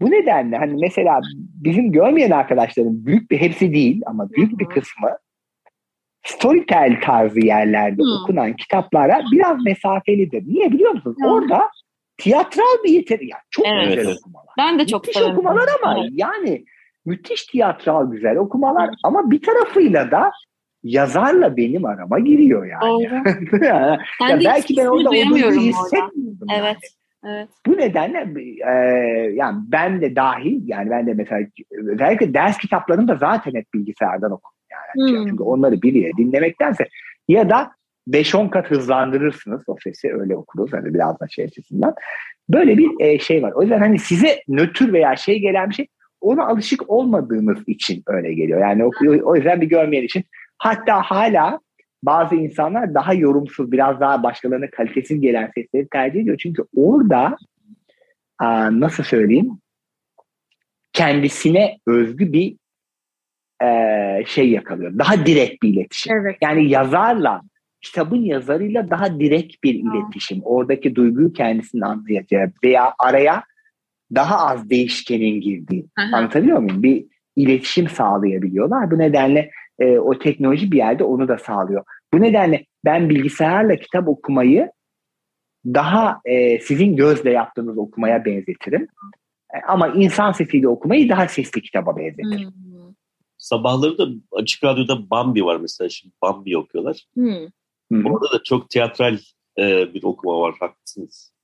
Bu 0.00 0.10
nedenle 0.10 0.56
hani 0.56 0.80
mesela 0.80 1.20
bizim 1.36 1.92
görmeyen 1.92 2.30
arkadaşların 2.30 3.06
büyük 3.06 3.30
bir 3.30 3.38
hepsi 3.38 3.72
değil 3.72 4.02
ama 4.06 4.30
büyük 4.30 4.58
bir 4.58 4.66
kısmı 4.66 5.18
storytell 6.24 7.00
tarzı 7.02 7.40
yerlerde 7.40 8.02
hmm. 8.02 8.22
okunan 8.22 8.56
kitaplara 8.56 9.22
biraz 9.32 9.64
mesafelidir. 9.64 10.42
Niye 10.46 10.72
biliyor 10.72 10.90
musunuz? 10.90 11.16
Hmm. 11.16 11.26
Orada 11.26 11.70
tiyatral 12.18 12.84
bir 12.84 12.90
yetenek. 12.90 13.28
Yani 13.28 13.42
çok 13.50 13.66
evet. 13.66 13.96
güzel 13.96 14.14
okumalar. 14.18 14.54
Ben 14.58 14.78
de 14.78 14.86
çok 14.86 15.06
müthiş 15.06 15.22
okumalar 15.22 15.68
ama 15.82 15.98
evet. 15.98 16.10
yani 16.12 16.64
müthiş 17.04 17.46
tiyatral 17.46 18.10
güzel 18.10 18.36
okumalar 18.36 18.90
ama 19.04 19.30
bir 19.30 19.42
tarafıyla 19.42 20.10
da 20.10 20.30
yazarla 20.84 21.56
benim 21.56 21.84
arama 21.84 22.18
giriyor 22.18 22.66
yani. 22.66 22.82
Doğru. 22.82 23.64
ya, 23.64 23.98
ya 24.30 24.40
belki 24.44 24.76
ben 24.76 24.86
orada 24.86 25.08
olduğunu 25.08 25.60
hissetmiyordum. 25.60 26.48
Evet. 26.58 26.78
Evet. 27.26 27.48
Bu 27.66 27.76
nedenle 27.76 28.34
e, 28.66 28.72
yani 29.34 29.58
ben 29.68 30.00
de 30.00 30.16
dahil 30.16 30.60
yani 30.64 30.90
ben 30.90 31.06
de 31.06 31.14
mesela 31.14 31.46
özellikle 31.92 32.34
ders 32.34 32.58
kitaplarını 32.58 33.08
da 33.08 33.16
zaten 33.16 33.54
hep 33.54 33.74
bilgisayardan 33.74 34.32
okurum 34.32 34.58
yani. 34.70 35.10
Hmm. 35.10 35.26
Çünkü 35.26 35.42
onları 35.42 35.82
biliyor 35.82 36.16
dinlemektense 36.16 36.88
ya 37.28 37.50
da 37.50 37.70
5-10 38.08 38.50
kat 38.50 38.70
hızlandırırsınız 38.70 39.62
o 39.66 39.76
sesi 39.84 40.14
öyle 40.14 40.36
okuruz 40.36 40.72
hani 40.72 40.94
biraz 40.94 41.20
da 41.20 41.28
şey 41.28 41.44
açısından. 41.44 41.94
Böyle 42.48 42.78
bir 42.78 42.90
e, 43.00 43.18
şey 43.18 43.42
var. 43.42 43.52
O 43.52 43.62
yüzden 43.62 43.78
hani 43.78 43.98
size 43.98 44.42
nötr 44.48 44.92
veya 44.92 45.16
şey 45.16 45.38
gelen 45.38 45.70
bir 45.70 45.74
şey 45.74 45.86
ona 46.20 46.46
alışık 46.46 46.90
olmadığınız 46.90 47.58
için 47.66 48.02
öyle 48.06 48.34
geliyor. 48.34 48.60
Yani 48.60 48.84
o, 48.84 48.90
o 49.24 49.36
yüzden 49.36 49.60
bir 49.60 49.66
görmeyen 49.66 50.02
için 50.02 50.24
Hatta 50.58 51.02
hala 51.02 51.60
bazı 52.02 52.34
insanlar 52.34 52.94
daha 52.94 53.14
yorumsuz, 53.14 53.72
biraz 53.72 54.00
daha 54.00 54.22
başkalarına 54.22 54.70
kalitesiz 54.70 55.20
gelen 55.20 55.50
sesleri 55.54 55.88
tercih 55.88 56.20
ediyor. 56.20 56.36
Çünkü 56.38 56.62
orada 56.76 57.36
nasıl 58.70 59.02
söyleyeyim 59.02 59.58
kendisine 60.92 61.78
özgü 61.86 62.32
bir 62.32 62.56
şey 64.26 64.50
yakalıyor. 64.50 64.98
Daha 64.98 65.26
direkt 65.26 65.62
bir 65.62 65.68
iletişim. 65.68 66.16
Evet. 66.16 66.36
Yani 66.42 66.70
yazarla, 66.70 67.42
kitabın 67.80 68.22
yazarıyla 68.22 68.90
daha 68.90 69.20
direkt 69.20 69.64
bir 69.64 69.74
iletişim. 69.74 70.40
Oradaki 70.42 70.94
duyguyu 70.94 71.32
kendisinin 71.32 71.82
anlayacağı 71.82 72.52
veya 72.64 72.94
araya 72.98 73.44
daha 74.14 74.46
az 74.48 74.70
değişkenin 74.70 75.40
girdiği. 75.40 75.86
Aha. 75.98 76.16
Anlatabiliyor 76.16 76.58
muyum? 76.58 76.82
Bir 76.82 77.04
iletişim 77.36 77.88
sağlayabiliyorlar. 77.88 78.90
Bu 78.90 78.98
nedenle 78.98 79.50
e, 79.78 79.98
o 79.98 80.18
teknoloji 80.18 80.72
bir 80.72 80.76
yerde 80.76 81.04
onu 81.04 81.28
da 81.28 81.38
sağlıyor. 81.38 81.84
Bu 82.14 82.20
nedenle 82.20 82.64
ben 82.84 83.10
bilgisayarla 83.10 83.76
kitap 83.76 84.08
okumayı 84.08 84.70
daha 85.66 86.20
e, 86.24 86.58
sizin 86.60 86.96
gözle 86.96 87.30
yaptığınız 87.30 87.78
okumaya 87.78 88.24
benzetirim. 88.24 88.88
E, 89.54 89.56
ama 89.68 89.88
insan 89.88 90.32
sesiyle 90.32 90.68
okumayı 90.68 91.08
daha 91.08 91.28
sesli 91.28 91.62
kitaba 91.62 91.96
benzetirim. 91.96 92.50
Hmm. 92.50 92.94
Sabahları 93.38 93.98
da 93.98 94.06
Açık 94.32 94.64
Radyo'da 94.64 95.10
Bambi 95.10 95.44
var 95.44 95.56
mesela. 95.56 95.88
Şimdi 95.88 96.14
Bambi 96.22 96.58
okuyorlar. 96.58 97.06
Hmm. 97.14 98.06
Orada 98.06 98.32
da 98.32 98.42
çok 98.44 98.70
tiyatral 98.70 99.18
e, 99.58 99.94
bir 99.94 100.02
okuma 100.02 100.40
var. 100.40 100.54
Haklısınız. 100.60 101.34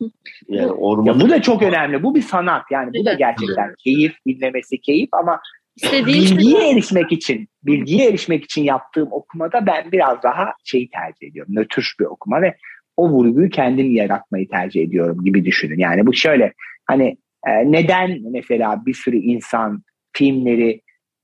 Yani 0.48 0.66
Ya 0.66 0.72
orman 0.72 1.20
bu 1.20 1.30
da 1.30 1.42
çok 1.42 1.62
önemli. 1.62 2.02
Bu 2.02 2.14
bir 2.14 2.22
sanat. 2.22 2.62
Yani 2.70 2.90
bu 2.94 3.04
da 3.04 3.12
gerçekten 3.12 3.74
keyif, 3.78 4.12
dinlemesi 4.26 4.80
keyif 4.80 5.14
ama 5.14 5.40
İstediğin 5.82 6.26
şey 6.26 6.38
bilgiye 6.38 6.70
erişmek 6.70 7.12
için, 7.12 7.48
bilgiye 7.62 8.08
erişmek 8.08 8.44
için 8.44 8.64
yaptığım 8.64 9.08
okumada 9.12 9.66
ben 9.66 9.92
biraz 9.92 10.22
daha 10.22 10.52
şeyi 10.64 10.90
tercih 10.90 11.28
ediyorum. 11.28 11.54
Nötr 11.54 11.94
bir 12.00 12.04
okuma 12.04 12.42
ve 12.42 12.56
o 12.96 13.08
vurguyu 13.08 13.50
kendim 13.50 13.90
yaratmayı 13.90 14.48
tercih 14.48 14.82
ediyorum 14.82 15.24
gibi 15.24 15.44
düşünün. 15.44 15.78
Yani 15.78 16.06
bu 16.06 16.14
şöyle 16.14 16.52
hani 16.86 17.16
e, 17.46 17.72
neden 17.72 18.18
mesela 18.30 18.86
bir 18.86 18.94
sürü 18.94 19.16
insan 19.16 19.82
filmleri 20.12 20.80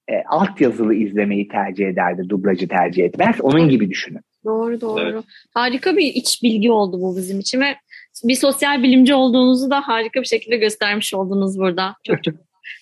e, 0.09 0.23
altyazılı 0.29 0.95
izlemeyi 0.95 1.49
tercih 1.49 1.87
ederdi, 1.87 2.29
dublajı 2.29 2.69
tercih 2.69 3.05
etmez. 3.05 3.37
Onun 3.41 3.69
gibi 3.69 3.91
düşünün. 3.91 4.21
Doğru 4.45 4.81
doğru. 4.81 5.01
Evet. 5.01 5.25
Harika 5.55 5.97
bir 5.97 6.07
iç 6.15 6.43
bilgi 6.43 6.71
oldu 6.71 7.01
bu 7.01 7.17
bizim 7.17 7.41
için 7.41 7.61
ve 7.61 7.77
bir 8.25 8.35
sosyal 8.35 8.83
bilimci 8.83 9.15
olduğunuzu 9.15 9.71
da 9.71 9.81
harika 9.81 10.21
bir 10.21 10.27
şekilde 10.27 10.57
göstermiş 10.57 11.15
oldunuz 11.15 11.59
burada. 11.59 11.95
Çok 12.05 12.25
çok 12.25 12.35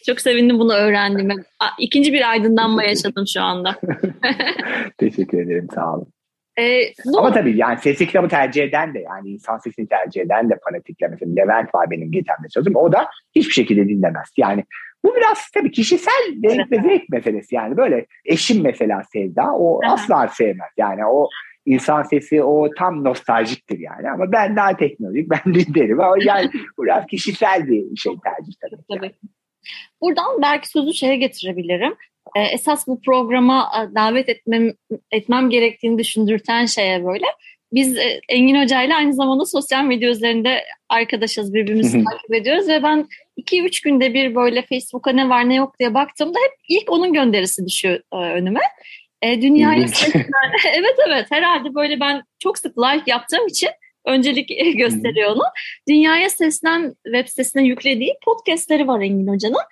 çok 0.06 0.20
sevindim 0.20 0.58
bunu 0.58 0.72
öğrendiğime. 0.72 1.34
İkinci 1.78 2.12
bir 2.12 2.30
aydınlanma 2.30 2.84
yaşadım 2.84 3.24
şu 3.34 3.42
anda. 3.42 3.76
Teşekkür 4.98 5.38
ederim, 5.38 5.68
sağ 5.74 5.94
olun. 5.94 6.06
Ee, 6.58 6.80
bu 7.04 7.18
Ama 7.18 7.32
tabii 7.32 7.56
yani 7.56 7.78
sesli 7.78 8.06
kitabı 8.06 8.28
tercih 8.28 8.62
eden 8.62 8.94
de 8.94 8.98
yani 8.98 9.28
insan 9.28 9.58
sesini 9.58 9.88
tercih 9.88 10.20
eden 10.20 10.50
de 10.50 10.58
fanatikler. 10.64 11.10
Mesela 11.10 11.32
Levent 11.34 11.74
var 11.74 11.90
benim 11.90 12.12
geçen 12.12 12.34
sözüm. 12.48 12.76
O 12.76 12.92
da 12.92 13.08
hiçbir 13.34 13.52
şekilde 13.52 13.88
dinlemez. 13.88 14.28
Yani 14.36 14.64
bu 15.04 15.16
biraz 15.16 15.50
tabii 15.54 15.70
kişisel 15.70 16.34
zevk 16.42 16.72
ve 16.72 16.82
zevk 16.82 17.08
meselesi. 17.08 17.54
Yani 17.54 17.76
böyle 17.76 18.06
eşim 18.24 18.62
mesela 18.62 19.02
Sevda 19.12 19.52
o 19.54 19.80
asla 19.84 20.28
sevmez. 20.28 20.70
Yani 20.76 21.06
o 21.06 21.28
insan 21.66 22.02
sesi 22.02 22.42
o 22.42 22.70
tam 22.78 23.04
nostaljiktir 23.04 23.78
yani. 23.78 24.10
Ama 24.10 24.32
ben 24.32 24.56
daha 24.56 24.76
teknolojik 24.76 25.30
ben 25.30 25.54
dinlerim. 25.54 26.00
Ama 26.00 26.16
yani 26.24 26.50
biraz 26.78 27.06
kişisel 27.06 27.66
bir 27.66 27.96
şey 27.96 28.12
tercih 28.24 28.52
tabii. 28.60 28.82
Tabii. 28.98 29.12
Buradan 30.00 30.42
belki 30.42 30.68
sözü 30.68 30.94
şeye 30.94 31.16
getirebilirim. 31.16 31.94
Ee, 32.36 32.40
esas 32.42 32.86
bu 32.86 33.00
programa 33.00 33.70
e, 33.76 33.94
davet 33.94 34.28
etmem, 34.28 34.72
etmem 35.12 35.50
gerektiğini 35.50 35.98
düşündürten 35.98 36.66
şeye 36.66 37.04
böyle. 37.04 37.24
Biz 37.72 37.96
e, 37.96 38.20
Engin 38.28 38.62
Hoca 38.62 38.82
ile 38.82 38.94
aynı 38.94 39.14
zamanda 39.14 39.46
sosyal 39.46 39.84
medya 39.84 40.10
üzerinde 40.10 40.64
arkadaşız, 40.88 41.54
birbirimizi 41.54 42.04
takip 42.04 42.34
ediyoruz 42.34 42.68
ve 42.68 42.82
ben 42.82 43.08
2-3 43.40 43.84
günde 43.84 44.14
bir 44.14 44.34
böyle 44.34 44.62
Facebook'a 44.62 45.12
ne 45.12 45.28
var 45.28 45.48
ne 45.48 45.54
yok 45.54 45.78
diye 45.78 45.94
baktığımda 45.94 46.38
hep 46.38 46.52
ilk 46.68 46.92
onun 46.92 47.12
gönderisi 47.12 47.66
düşüyor 47.66 48.00
e, 48.12 48.16
önüme. 48.16 48.60
E, 49.22 49.42
seslenen- 49.88 50.24
evet 50.74 50.96
evet 51.08 51.26
herhalde 51.30 51.74
böyle 51.74 52.00
ben 52.00 52.22
çok 52.38 52.58
sık 52.58 52.78
like 52.78 53.10
yaptığım 53.10 53.46
için 53.46 53.68
öncelik 54.06 54.48
gösteriyor 54.78 55.30
onu. 55.30 55.42
Dünyaya 55.88 56.30
Seslen 56.30 56.94
web 57.04 57.28
sitesine 57.28 57.66
yüklediği 57.66 58.14
podcastleri 58.24 58.88
var 58.88 59.00
Engin 59.00 59.26
Hoca'nın. 59.26 59.62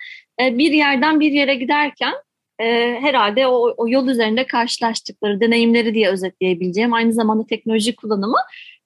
E, 0.41 0.57
bir 0.57 0.71
yerden 0.71 1.19
bir 1.19 1.31
yere 1.31 1.55
giderken 1.55 2.13
e, 2.59 2.65
herhalde 3.01 3.47
o, 3.47 3.73
o 3.77 3.87
yol 3.87 4.07
üzerinde 4.07 4.47
karşılaştıkları 4.47 5.41
deneyimleri 5.41 5.93
diye 5.93 6.09
özetleyebileceğim 6.09 6.93
aynı 6.93 7.13
zamanda 7.13 7.45
teknoloji 7.45 7.95
kullanımı. 7.95 8.37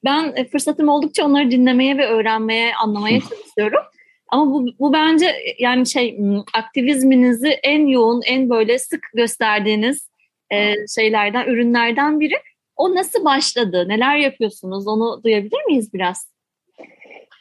Ben 0.03 0.33
e, 0.35 0.45
fırsatım 0.45 0.89
oldukça 0.89 1.25
onları 1.25 1.51
dinlemeye 1.51 1.97
ve 1.97 2.07
öğrenmeye, 2.07 2.75
anlamaya 2.75 3.19
çalışıyorum. 3.19 3.83
Ama 4.29 4.51
bu, 4.51 4.65
bu 4.79 4.93
bence 4.93 5.35
yani 5.59 5.87
şey 5.87 6.19
aktivizminizi 6.53 7.47
en 7.47 7.87
yoğun, 7.87 8.21
en 8.25 8.49
böyle 8.49 8.79
sık 8.79 9.01
gösterdiğiniz 9.13 10.09
e, 10.51 10.73
şeylerden, 10.95 11.47
ürünlerden 11.47 12.19
biri. 12.19 12.35
O 12.77 12.95
nasıl 12.95 13.25
başladı? 13.25 13.85
Neler 13.87 14.17
yapıyorsunuz? 14.17 14.87
Onu 14.87 15.23
duyabilir 15.23 15.65
miyiz 15.67 15.93
biraz? 15.93 16.31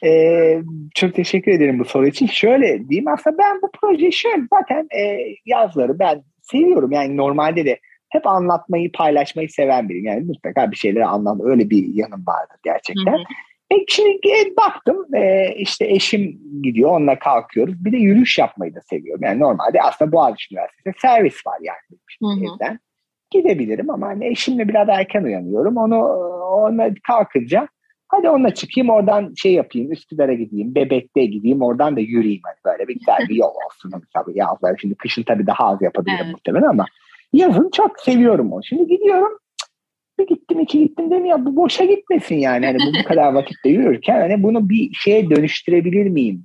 Ee, 0.05 0.61
çok 0.95 1.15
teşekkür 1.15 1.51
ederim 1.51 1.79
bu 1.79 1.85
soru 1.85 2.07
için. 2.07 2.27
Şöyle 2.27 2.89
diyeyim 2.89 3.07
aslında 3.07 3.37
ben 3.37 3.61
bu 3.61 3.71
projeyi 3.81 4.13
şöyle 4.13 4.41
zaten 4.53 4.87
e, 4.99 5.17
yazları 5.45 5.99
ben 5.99 6.23
seviyorum. 6.41 6.91
Yani 6.91 7.17
normalde 7.17 7.65
de 7.65 7.79
hep 8.09 8.27
anlatmayı, 8.27 8.91
paylaşmayı 8.91 9.49
seven 9.49 9.89
biriyim. 9.89 10.05
Yani 10.05 10.25
mutlaka 10.25 10.71
bir 10.71 10.75
şeyleri 10.75 11.05
anlam 11.05 11.39
öyle 11.43 11.69
bir 11.69 11.85
yanım 11.93 12.23
vardır 12.27 12.57
gerçekten. 12.63 13.13
Hı 13.13 13.17
hı. 13.17 13.23
E, 13.71 13.75
şimdi 13.87 14.09
e, 14.09 14.55
baktım 14.57 15.15
e, 15.15 15.53
işte 15.55 15.85
eşim 15.85 16.39
gidiyor 16.63 16.91
onunla 16.91 17.19
kalkıyoruz. 17.19 17.85
Bir 17.85 17.91
de 17.91 17.97
yürüyüş 17.97 18.37
yapmayı 18.37 18.75
da 18.75 18.81
seviyorum. 18.81 19.23
Yani 19.23 19.39
normalde 19.39 19.81
aslında 19.81 20.11
Boğaziçi 20.11 20.55
Üniversitesi'nde 20.55 20.93
servis 21.01 21.47
var 21.47 21.57
yani 21.61 21.99
Hı 22.21 22.27
hı. 22.27 22.55
evden. 22.55 22.79
Gidebilirim 23.31 23.89
ama 23.89 24.07
hani 24.07 24.27
eşimle 24.27 24.67
biraz 24.67 24.89
erken 24.89 25.23
uyanıyorum. 25.23 25.77
Onu 25.77 26.03
ona 26.47 26.89
kalkınca 27.07 27.67
hadi 28.07 28.29
onunla 28.29 28.53
çıkayım 28.53 28.89
oradan 28.89 29.33
şey 29.37 29.53
yapayım 29.53 29.91
Üsküdar'a 29.91 30.33
gideyim 30.33 30.75
Bebek'te 30.75 31.25
gideyim 31.25 31.61
oradan 31.61 31.95
da 31.95 31.99
yürüyeyim 31.99 32.41
hani 32.43 32.73
böyle 32.73 32.87
bir 32.87 32.93
güzel 32.93 33.29
bir 33.29 33.35
yol 33.35 33.47
olsun. 33.65 33.91
Hani 33.91 34.03
Tabii 34.13 34.37
yazlar 34.37 34.77
şimdi 34.81 34.95
kışın 34.95 35.23
tabii 35.23 35.47
daha 35.47 35.67
az 35.67 35.81
yapabilirim 35.81 36.19
Evet. 36.23 36.31
muhtemelen 36.31 36.67
ama 36.67 36.85
yazın 37.33 37.69
çok 37.73 37.99
seviyorum 37.99 38.53
onu. 38.53 38.63
Şimdi 38.63 38.87
gidiyorum 38.87 39.37
bir 40.19 40.27
gittim 40.27 40.59
iki 40.59 40.79
gittim 40.79 41.11
dedim 41.11 41.25
ya 41.25 41.45
bu 41.45 41.55
boşa 41.55 41.85
gitmesin 41.85 42.35
yani. 42.35 42.65
Hani 42.65 42.77
bu, 42.77 42.99
bu 42.99 43.07
kadar 43.07 43.33
vakitte 43.33 43.69
yürürken 43.69 44.19
hani 44.21 44.43
bunu 44.43 44.69
bir 44.69 44.93
şeye 44.93 45.29
dönüştürebilir 45.29 46.09
miyim 46.09 46.43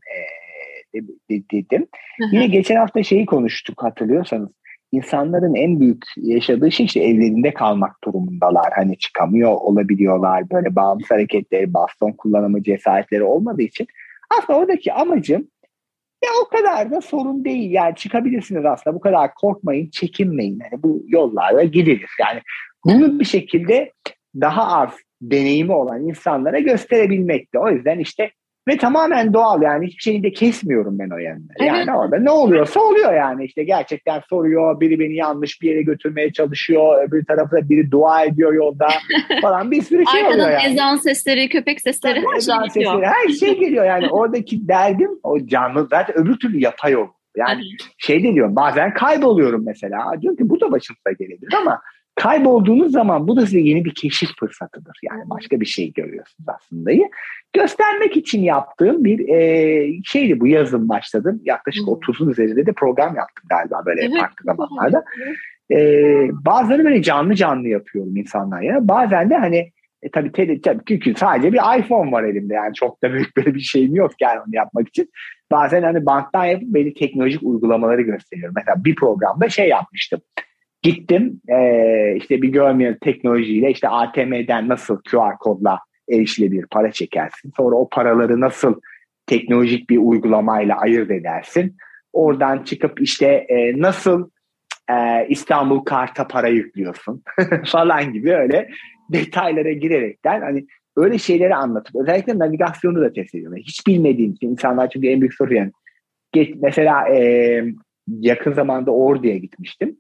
ee, 0.95 1.01
de- 1.01 1.07
de- 1.31 1.45
dedim. 1.53 1.87
Yine 2.33 2.47
geçen 2.47 2.77
hafta 2.77 3.03
şeyi 3.03 3.27
konuştuk 3.27 3.83
hatırlıyorsanız. 3.83 4.49
İnsanların 4.93 5.55
en 5.55 5.81
büyük 5.81 6.05
yaşadığı 6.17 6.73
şey 6.73 6.87
işte 6.87 7.01
evlerinde 7.01 7.55
kalmak 7.55 8.05
durumundalar. 8.05 8.73
Hani 8.75 8.99
çıkamıyor 8.99 9.53
olabiliyorlar. 9.53 10.51
Böyle 10.51 10.77
bağımsız 10.77 11.11
hareketleri, 11.11 11.75
baston 11.75 12.13
kullanımı 12.13 12.63
cesaretleri 12.63 13.23
olmadığı 13.23 13.63
için. 13.63 13.87
Aslında 14.39 14.59
oradaki 14.59 14.93
amacım 14.93 15.49
ya 16.25 16.31
o 16.45 16.49
kadar 16.49 16.91
da 16.91 17.01
sorun 17.01 17.45
değil. 17.45 17.71
Yani 17.71 17.95
çıkabilirsiniz 17.95 18.65
aslında. 18.65 18.97
Bu 18.97 19.01
kadar 19.01 19.35
korkmayın, 19.35 19.91
çekinmeyin. 19.91 20.59
Yani 20.63 20.83
bu 20.83 21.03
yollarla 21.07 21.63
gidilir. 21.63 22.11
Yani 22.21 22.41
bunu 22.85 23.21
bir 23.21 23.25
şekilde 23.25 23.93
daha 24.41 24.81
az 24.81 24.91
deneyimi 25.23 25.73
olan 25.73 26.09
insanlara 26.09 26.59
gösterebilmekti. 26.59 27.59
O 27.59 27.71
yüzden 27.71 27.99
işte 27.99 28.31
ve 28.69 28.77
tamamen 28.77 29.33
doğal 29.33 29.63
yani 29.63 29.87
hiçbir 29.87 30.03
şeyi 30.03 30.23
de 30.23 30.33
kesmiyorum 30.33 30.99
ben 30.99 31.11
o 31.11 31.19
yanında. 31.19 31.53
Evet. 31.61 31.69
Yani 31.69 31.97
orada 31.97 32.19
ne 32.19 32.31
oluyorsa 32.31 32.81
oluyor 32.81 33.15
yani 33.15 33.45
işte 33.45 33.65
gerçekten 33.65 34.23
soruyor, 34.31 34.81
biri 34.81 35.01
beni 35.01 35.17
yanlış 35.17 35.63
bir 35.63 35.69
yere 35.69 35.83
götürmeye 35.83 36.33
çalışıyor, 36.33 37.09
öbür 37.09 37.25
tarafta 37.25 37.69
biri 37.69 37.91
dua 37.91 38.25
ediyor 38.25 38.55
yolda 38.55 38.89
falan 39.43 39.71
bir 39.71 39.83
sürü 39.83 40.05
şey 40.07 40.21
oluyor 40.23 40.49
Arkadan 40.49 40.51
yani. 40.51 40.73
ezan 40.73 40.97
sesleri, 40.97 41.49
köpek 41.49 41.81
sesleri 41.81 42.19
her 42.19 42.23
şey 42.25 42.37
Ezan 42.37 42.69
geliyor. 42.75 42.93
sesleri, 42.95 43.07
her 43.07 43.29
şey 43.29 43.61
geliyor 43.61 43.85
yani 43.85 44.09
oradaki 44.11 44.69
derdim 44.69 45.11
o 45.23 45.47
canlı 45.47 45.87
zaten 45.91 46.19
öbür 46.19 46.39
türlü 46.39 46.61
yapay 46.61 46.97
olur. 46.97 47.09
Yani 47.37 47.63
şey 47.99 48.23
de 48.23 48.35
diyorum 48.35 48.57
bazen 48.57 48.95
kayboluyorum 48.95 49.65
mesela. 49.67 50.13
Diyorum 50.21 50.37
ki 50.37 50.49
bu 50.49 50.61
da 50.61 50.73
başınıza 50.73 51.13
gelebilir 51.19 51.55
ama 51.61 51.81
kaybolduğunuz 52.15 52.93
zaman 52.93 53.29
bu 53.29 53.37
da 53.37 53.47
size 53.47 53.61
yeni 53.61 53.85
bir 53.85 53.95
keşif 53.95 54.31
fırsatıdır. 54.41 54.99
Yani 55.03 55.23
başka 55.31 55.61
bir 55.61 55.67
şey 55.67 55.93
görüyorsunuz 55.93 56.49
aslında. 56.49 56.91
Göstermek 57.53 58.17
için 58.17 58.43
yaptığım 58.43 59.05
bir 59.05 59.29
e, 59.29 59.89
şeydi 60.05 60.41
bu 60.41 60.47
yazın 60.47 60.89
başladım. 60.89 61.41
Yaklaşık 61.45 61.87
Hı. 61.87 61.91
30'un 61.91 62.31
üzerinde 62.31 62.67
de 62.67 62.73
program 62.73 63.17
yaptım 63.17 63.45
galiba 63.49 63.87
böyle 63.87 64.01
Evet. 64.01 64.21
farklı 64.21 64.45
zamanlarda. 64.45 65.05
Ee, 65.73 66.29
bazıları 66.33 66.85
böyle 66.85 67.03
canlı 67.03 67.35
canlı 67.35 67.69
yapıyorum 67.69 68.17
insanlara. 68.17 68.89
Bazen 68.89 69.31
de 69.31 69.37
hani 69.37 69.73
e, 70.03 70.11
tabii, 70.11 70.33
tele, 70.33 70.61
tabii 70.61 70.83
çünkü 70.89 71.15
sadece 71.15 71.53
bir 71.53 71.79
iPhone 71.79 72.13
var 72.13 72.25
elimde 72.25 72.55
yani 72.55 72.75
çok 72.75 73.03
da 73.03 73.13
büyük 73.13 73.37
böyle 73.37 73.55
bir 73.55 73.61
şeyim 73.61 73.95
yok 73.95 74.13
yani 74.21 74.41
onu 74.41 74.57
yapmak 74.57 74.89
için. 74.89 75.11
Bazen 75.53 75.83
hani 75.83 76.07
banttan 76.07 76.45
yapıp 76.45 76.69
belli 76.69 76.95
teknolojik 76.95 77.43
uygulamaları 77.43 78.03
gösteriyorum. 78.03 78.55
Mesela 78.57 78.85
bir 78.85 78.95
programda 78.95 79.49
şey 79.49 79.69
yapmıştım. 79.69 80.21
Gittim 80.83 81.41
e, 81.49 82.17
işte 82.17 82.43
bir 82.43 82.49
görmeyen 82.49 82.99
teknolojiyle 83.01 83.71
işte 83.71 83.89
ATM'den 83.89 84.69
nasıl 84.69 84.99
QR 85.11 85.39
kodla 85.41 85.79
erişilebilir 86.11 86.67
para 86.71 86.93
çekersin. 86.93 87.53
Sonra 87.57 87.77
o 87.77 87.89
paraları 87.89 88.41
nasıl 88.41 88.81
teknolojik 89.27 89.91
bir 89.91 89.99
uygulamayla 89.99 90.77
ayırt 90.77 91.11
edersin. 91.11 91.77
Oradan 92.13 92.63
çıkıp 92.63 93.01
işte 93.01 93.27
e, 93.27 93.81
nasıl 93.81 94.31
e, 94.91 95.27
İstanbul 95.29 95.85
karta 95.85 96.29
para 96.29 96.49
yüklüyorsun 96.49 97.23
falan 97.67 98.13
gibi 98.13 98.35
öyle 98.35 98.69
detaylara 99.13 99.73
girerekten 99.73 100.41
hani 100.41 100.67
öyle 100.97 101.19
şeyleri 101.19 101.55
anlatıp 101.55 101.97
özellikle 101.97 102.39
navigasyonu 102.39 103.01
da 103.01 103.13
test 103.13 103.35
ediyorum. 103.35 103.59
Hiç 103.59 103.87
bilmediğim 103.87 104.33
için 104.33 104.51
insanlar 104.51 104.91
çünkü 104.91 105.09
en 105.09 105.21
büyük 105.21 105.35
soru 105.35 105.55
yani. 105.55 105.73
Mesela 106.55 107.09
e, 107.09 107.65
yakın 108.07 108.53
zamanda 108.53 108.91
Ordu'ya 108.91 109.37
gitmiştim. 109.37 109.97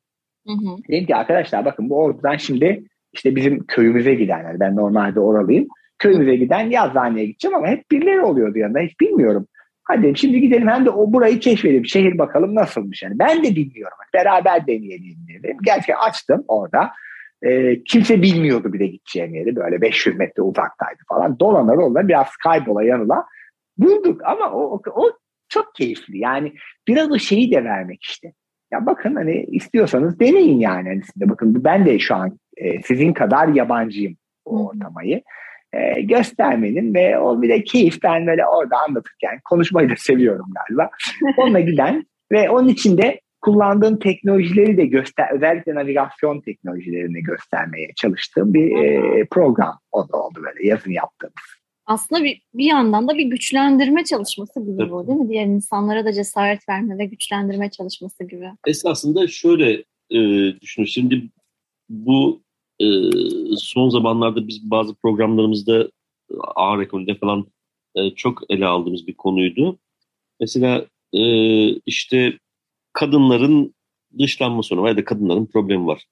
Hı 0.47 0.53
hı. 0.53 0.77
Dedim 0.91 1.07
ki 1.07 1.17
arkadaşlar 1.17 1.65
bakın 1.65 1.91
bu 1.91 1.97
Ordu'dan 1.97 2.37
şimdi 2.37 2.85
işte 3.13 3.37
bizim 3.37 3.67
köyümüze 3.67 4.15
giden 4.15 4.39
yani 4.45 4.61
ben 4.61 4.77
normalde 4.77 5.21
oralıyım. 5.21 5.67
Köyümüze 5.99 6.37
giden 6.37 6.71
yazıhaneye 6.71 7.27
gideceğim 7.27 7.57
ama 7.57 7.67
hep 7.67 7.91
birileri 7.91 8.21
oluyordu 8.21 8.59
yanında 8.59 8.81
hiç 8.81 9.01
bilmiyorum. 9.01 9.47
Hadi 9.85 10.03
dedim, 10.03 10.17
şimdi 10.17 10.41
gidelim 10.41 10.69
hem 10.69 10.85
de 10.85 10.91
o 10.91 11.13
burayı 11.13 11.41
keşfedelim. 11.41 11.87
Şehir 11.87 12.19
bakalım 12.19 12.55
nasılmış 12.55 13.03
yani. 13.03 13.19
Ben 13.19 13.45
de 13.45 13.57
bilmiyorum. 13.57 13.97
Beraber 14.15 14.67
deneyelim 14.67 15.17
dedim. 15.29 15.57
Gerçekten 15.63 15.97
açtım 15.97 16.45
orada. 16.49 16.91
Ee, 17.43 17.83
kimse 17.85 18.23
bilmiyordu 18.23 18.73
bile 18.73 18.87
gideceğim 18.87 19.35
yeri. 19.35 19.57
Böyle 19.57 19.81
500 19.81 20.17
metre 20.17 20.43
uzaktaydı 20.43 21.01
falan. 21.09 21.39
Dolana 21.39 21.77
dolana 21.77 22.09
biraz 22.09 22.37
kaybola 22.45 22.85
yanıla. 22.85 23.25
Bulduk 23.79 24.21
ama 24.25 24.53
o, 24.53 24.61
o, 24.61 24.81
o 24.95 25.13
çok 25.49 25.75
keyifli. 25.75 26.19
Yani 26.19 26.53
biraz 26.89 27.11
o 27.11 27.19
şeyi 27.19 27.53
de 27.53 27.65
vermek 27.65 28.03
işte. 28.03 28.33
Ya 28.73 28.87
bakın 28.87 29.15
hani 29.15 29.45
istiyorsanız 29.45 30.21
deneyin 30.21 30.61
yani. 30.61 30.89
Hani 30.89 31.03
siz 31.03 31.21
de 31.21 31.29
bakın 31.29 31.65
ben 31.65 31.87
de 31.87 31.99
şu 31.99 32.15
an 32.15 32.39
e, 32.57 32.83
sizin 32.83 33.13
kadar 33.13 33.49
yabancıyım 33.49 34.17
o 34.45 34.69
ortamayı. 34.69 35.23
E, 35.73 36.03
göstermenin 36.03 36.95
ve 36.95 37.19
o 37.19 37.43
bir 37.43 37.49
de 37.49 37.65
keyif 37.65 38.03
ben 38.03 38.27
böyle 38.27 38.47
orada 38.47 38.77
anlatırken 38.89 39.41
konuşmayı 39.45 39.91
da 39.91 39.95
seviyorum 39.97 40.47
galiba. 40.55 40.91
Onunla 41.37 41.61
giden 41.61 42.05
ve 42.33 42.51
onun 42.51 42.69
içinde 42.69 43.21
kullandığım 43.41 43.99
teknolojileri 43.99 44.77
de 44.77 44.87
göster, 44.87 45.35
özellikle 45.35 45.75
navigasyon 45.75 46.41
teknolojilerini 46.41 47.23
göstermeye 47.23 47.91
çalıştığım 47.97 48.55
bir 48.55 48.77
e, 48.77 49.25
program 49.31 49.79
o 49.93 50.09
da 50.09 50.17
oldu 50.17 50.43
böyle 50.45 50.69
yazın 50.69 50.91
yaptığımız. 50.91 51.62
Aslında 51.93 52.25
bir, 52.25 52.43
bir 52.55 52.65
yandan 52.65 53.09
da 53.09 53.19
bir 53.19 53.25
güçlendirme 53.25 54.05
çalışması 54.05 54.61
gibi 54.61 54.91
bu 54.91 55.07
değil 55.07 55.19
mi? 55.19 55.29
Diğer 55.29 55.47
insanlara 55.47 56.05
da 56.05 56.13
cesaret 56.13 56.69
verme 56.69 56.99
ve 56.99 57.07
güçlendirme 57.07 57.71
çalışması 57.71 58.25
gibi. 58.25 58.51
Esasında 58.67 59.29
şöyle 59.29 59.85
e, 60.11 60.21
düşünün. 60.61 60.87
Şimdi 60.87 61.29
bu 61.89 62.43
e, 62.81 62.87
son 63.57 63.89
zamanlarda 63.89 64.49
biz 64.49 64.71
bazı 64.71 64.95
programlarımızda 64.95 65.91
ağır 66.55 66.83
ekonomide 66.83 67.15
falan 67.15 67.47
e, 67.95 68.11
çok 68.11 68.43
ele 68.49 68.67
aldığımız 68.67 69.07
bir 69.07 69.15
konuydu. 69.15 69.79
Mesela 70.41 70.87
e, 71.13 71.23
işte 71.69 72.39
kadınların 72.93 73.75
dışlanma 74.19 74.63
sorunu 74.63 74.85
var 74.85 74.89
ya 74.89 74.97
da 74.97 75.05
kadınların 75.05 75.47
problemi 75.47 75.87
var. 75.87 76.05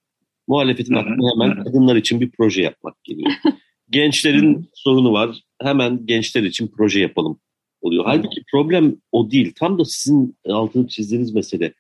Muhalefetin 0.49 0.95
aklına 0.95 1.33
hemen 1.35 1.65
kadınlar 1.65 1.97
için 1.97 2.21
bir 2.21 2.31
proje 2.31 2.63
yapmak 2.63 3.05
geliyor. 3.05 3.31
Gençlerin 3.91 4.71
sorunu 4.75 5.13
var. 5.13 5.41
Hemen 5.63 6.07
gençler 6.07 6.43
için 6.43 6.71
proje 6.77 7.01
yapalım 7.01 7.41
oluyor. 7.81 8.05
Halbuki 8.07 8.43
problem 8.53 8.97
o 9.13 9.31
değil. 9.31 9.53
Tam 9.57 9.79
da 9.79 9.85
sizin 9.85 10.37
altını 10.49 10.89
çizdiğiniz 10.89 11.35
mesele. 11.35 11.73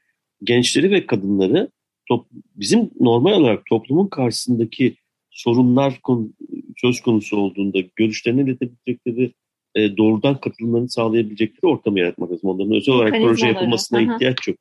Gençleri 0.44 0.90
ve 0.90 1.06
kadınları 1.06 1.70
top, 2.08 2.26
bizim 2.54 2.90
normal 3.00 3.32
olarak 3.32 3.66
toplumun 3.66 4.06
karşısındaki 4.06 4.96
sorunlar 5.30 6.00
konu, 6.02 6.32
söz 6.76 7.00
konusu 7.00 7.36
olduğunda 7.36 7.78
görüşlerini 7.96 8.42
iletebilecekleri, 8.42 9.32
e, 9.74 9.96
doğrudan 9.96 10.40
katılımlarını 10.40 10.88
sağlayabilecekleri 10.88 11.72
ortamı 11.72 12.00
yaratmak 12.00 12.32
lazım. 12.32 12.50
Onların 12.50 12.72
özel 12.72 12.94
olarak 12.94 13.12
proje 13.12 13.46
yapılmasına 13.46 13.98
Aha. 13.98 14.14
ihtiyaç 14.14 14.48
yok. 14.48 14.56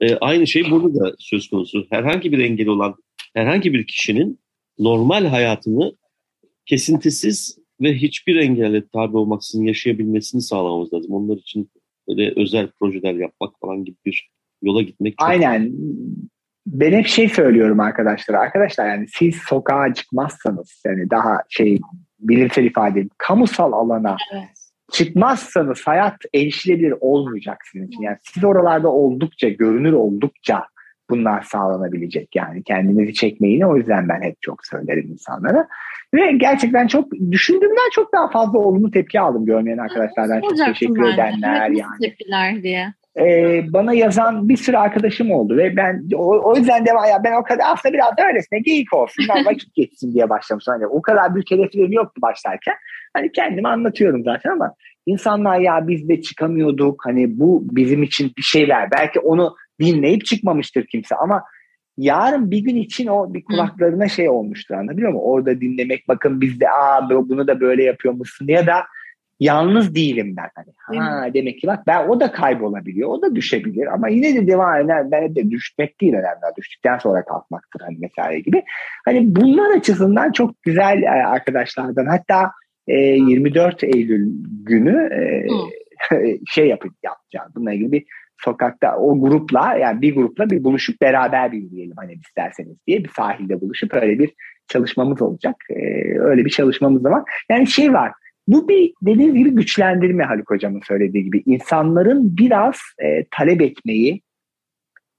E, 0.00 0.16
aynı 0.16 0.46
şey 0.46 0.70
burada 0.70 1.00
da 1.00 1.14
söz 1.18 1.48
konusu. 1.48 1.86
Herhangi 1.90 2.32
bir 2.32 2.38
engel 2.38 2.68
olan 2.68 2.94
herhangi 3.34 3.72
bir 3.72 3.86
kişinin 3.86 4.40
normal 4.78 5.26
hayatını 5.26 5.92
kesintisiz 6.66 7.58
ve 7.80 7.94
hiçbir 7.94 8.36
engelle 8.36 8.88
tabi 8.88 9.16
olmaksızın 9.16 9.64
yaşayabilmesini 9.64 10.42
sağlamamız 10.42 10.92
lazım. 10.92 11.12
Onlar 11.12 11.36
için 11.36 11.70
böyle 12.08 12.32
özel 12.36 12.68
projeler 12.80 13.14
yapmak 13.14 13.60
falan 13.60 13.84
gibi 13.84 13.96
bir 14.06 14.30
yola 14.62 14.82
gitmek 14.82 15.18
çok 15.18 15.28
Aynen. 15.28 15.72
Ben 16.66 16.92
hep 16.92 17.06
şey 17.06 17.28
söylüyorum 17.28 17.80
arkadaşlara. 17.80 18.40
Arkadaşlar 18.40 18.88
yani 18.88 19.06
siz 19.08 19.36
sokağa 19.36 19.94
çıkmazsanız 19.94 20.82
yani 20.86 21.10
daha 21.10 21.38
şey 21.48 21.78
bilimsel 22.18 22.64
ifade 22.64 23.08
kamusal 23.18 23.72
alana 23.72 24.16
evet. 24.34 24.44
çıkmazsanız 24.92 25.82
hayat 25.86 26.16
erişilebilir 26.34 26.94
olmayacak 27.00 27.58
sizin 27.72 27.86
için. 27.86 28.02
Yani 28.02 28.16
siz 28.22 28.44
oralarda 28.44 28.88
oldukça, 28.88 29.48
görünür 29.48 29.92
oldukça 29.92 30.66
bunlar 31.10 31.42
sağlanabilecek. 31.42 32.36
Yani 32.36 32.62
kendinizi 32.62 33.14
çekmeyin. 33.14 33.60
O 33.60 33.76
yüzden 33.76 34.08
ben 34.08 34.22
hep 34.22 34.42
çok 34.42 34.66
söylerim 34.66 35.10
insanlara. 35.10 35.68
Ve 36.16 36.32
gerçekten 36.32 36.86
çok 36.86 37.12
düşündüğümden 37.30 37.90
çok 37.92 38.12
daha 38.12 38.30
fazla 38.30 38.58
olumlu 38.58 38.90
tepki 38.90 39.20
aldım 39.20 39.46
görmeyen 39.46 39.78
arkadaşlardan. 39.78 40.40
Çok 40.40 40.66
teşekkür 40.66 41.02
ben. 41.02 41.14
edenler 41.14 41.66
evet, 41.68 41.78
yani. 41.78 41.98
Tepkiler 42.02 42.62
diye. 42.62 42.92
Ee, 43.20 43.64
bana 43.72 43.92
yazan 43.92 44.48
bir 44.48 44.56
sürü 44.56 44.76
arkadaşım 44.76 45.30
oldu 45.30 45.56
ve 45.56 45.76
ben 45.76 46.02
o, 46.14 46.50
o 46.50 46.56
yüzden 46.56 46.86
de 46.86 46.90
ya 46.90 47.24
ben 47.24 47.40
o 47.40 47.42
kadar 47.42 47.64
aslında 47.68 47.94
biraz 47.94 48.16
da 48.16 48.26
öylesine 48.26 48.58
geyik 48.58 48.94
olsun 48.94 49.24
ben 49.28 49.44
vakit 49.52 49.74
geçsin 49.74 50.12
diye 50.12 50.30
başlamıştım. 50.30 50.74
Hani 50.74 50.86
o 50.86 51.02
kadar 51.02 51.34
büyük 51.34 51.50
hedeflerim 51.50 51.92
yoktu 51.92 52.22
başlarken. 52.22 52.74
Hani 53.14 53.32
kendimi 53.32 53.68
anlatıyorum 53.68 54.24
zaten 54.24 54.50
ama 54.50 54.74
insanlar 55.06 55.58
ya 55.58 55.88
biz 55.88 56.08
de 56.08 56.22
çıkamıyorduk 56.22 57.06
hani 57.06 57.38
bu 57.38 57.62
bizim 57.70 58.02
için 58.02 58.32
bir 58.38 58.42
şeyler 58.42 58.90
belki 58.90 59.20
onu 59.20 59.56
dinleyip 59.80 60.24
çıkmamıştır 60.24 60.86
kimse 60.86 61.16
ama 61.16 61.42
yarın 61.98 62.50
bir 62.50 62.58
gün 62.58 62.76
için 62.76 63.06
o 63.06 63.34
bir 63.34 63.44
kulaklarına 63.44 64.08
şey 64.08 64.28
olmuştur 64.28 64.74
anladın 64.74 65.12
mı? 65.12 65.20
Orada 65.20 65.60
dinlemek 65.60 66.08
bakın 66.08 66.40
biz 66.40 66.60
de 66.60 66.70
aa 66.70 67.10
bunu 67.10 67.46
da 67.46 67.60
böyle 67.60 67.84
yapıyormuşsun 67.84 68.48
ya 68.48 68.66
da 68.66 68.84
yalnız 69.40 69.94
değilim 69.94 70.34
ben. 70.36 70.48
Hani, 70.54 70.98
ha 70.98 71.34
demek 71.34 71.60
ki 71.60 71.66
bak 71.66 71.86
ben 71.86 72.08
o 72.08 72.20
da 72.20 72.32
kaybolabiliyor. 72.32 73.08
O 73.08 73.22
da 73.22 73.36
düşebilir 73.36 73.86
ama 73.86 74.08
yine 74.08 74.34
de 74.34 74.46
devam 74.46 74.84
eder. 74.84 75.10
Ben 75.10 75.34
de 75.34 75.50
düşmek 75.50 76.00
değil 76.00 76.12
önemli. 76.12 76.56
Düştükten 76.58 76.98
sonra 76.98 77.24
kalkmaktır 77.24 77.80
hani 77.80 77.96
mesela 78.00 78.38
gibi. 78.38 78.62
Hani 79.04 79.36
bunlar 79.36 79.76
açısından 79.76 80.32
çok 80.32 80.62
güzel 80.62 81.02
e, 81.02 81.26
arkadaşlardan 81.26 82.06
hatta 82.06 82.50
e, 82.88 82.94
24 82.94 83.84
Eylül 83.84 84.32
günü 84.64 85.08
e, 85.12 85.46
şey 86.46 86.68
yapıp 86.68 86.92
yapacağım. 87.02 87.52
Bununla 87.56 87.72
ilgili 87.72 87.92
bir 87.92 88.04
sokakta 88.38 88.96
o 88.96 89.20
grupla 89.20 89.74
yani 89.74 90.02
bir 90.02 90.14
grupla 90.14 90.50
bir 90.50 90.64
buluşup 90.64 91.00
beraber 91.00 91.52
bir 91.52 91.58
yürüyelim 91.58 91.96
hani 91.96 92.12
isterseniz 92.12 92.76
diye 92.86 93.04
bir 93.04 93.08
sahilde 93.08 93.60
buluşup 93.60 93.94
öyle 93.94 94.18
bir 94.18 94.32
çalışmamız 94.68 95.22
olacak. 95.22 95.56
Ee, 95.70 96.18
öyle 96.18 96.44
bir 96.44 96.50
çalışmamız 96.50 97.04
da 97.04 97.10
var. 97.10 97.22
Yani 97.50 97.66
şey 97.66 97.92
var. 97.92 98.12
Bu 98.48 98.68
bir 98.68 98.92
dediğiniz 99.02 99.34
gibi 99.34 99.50
güçlendirme 99.50 100.24
Haluk 100.24 100.50
Hocam'ın 100.50 100.80
söylediği 100.80 101.24
gibi. 101.24 101.42
insanların 101.46 102.36
biraz 102.36 102.76
e, 102.98 103.24
talep 103.30 103.62
etmeyi, 103.62 104.22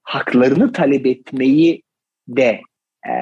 haklarını 0.03 0.71
talep 0.71 1.05
etmeyi 1.05 1.81
de 2.27 2.61
e, 3.09 3.13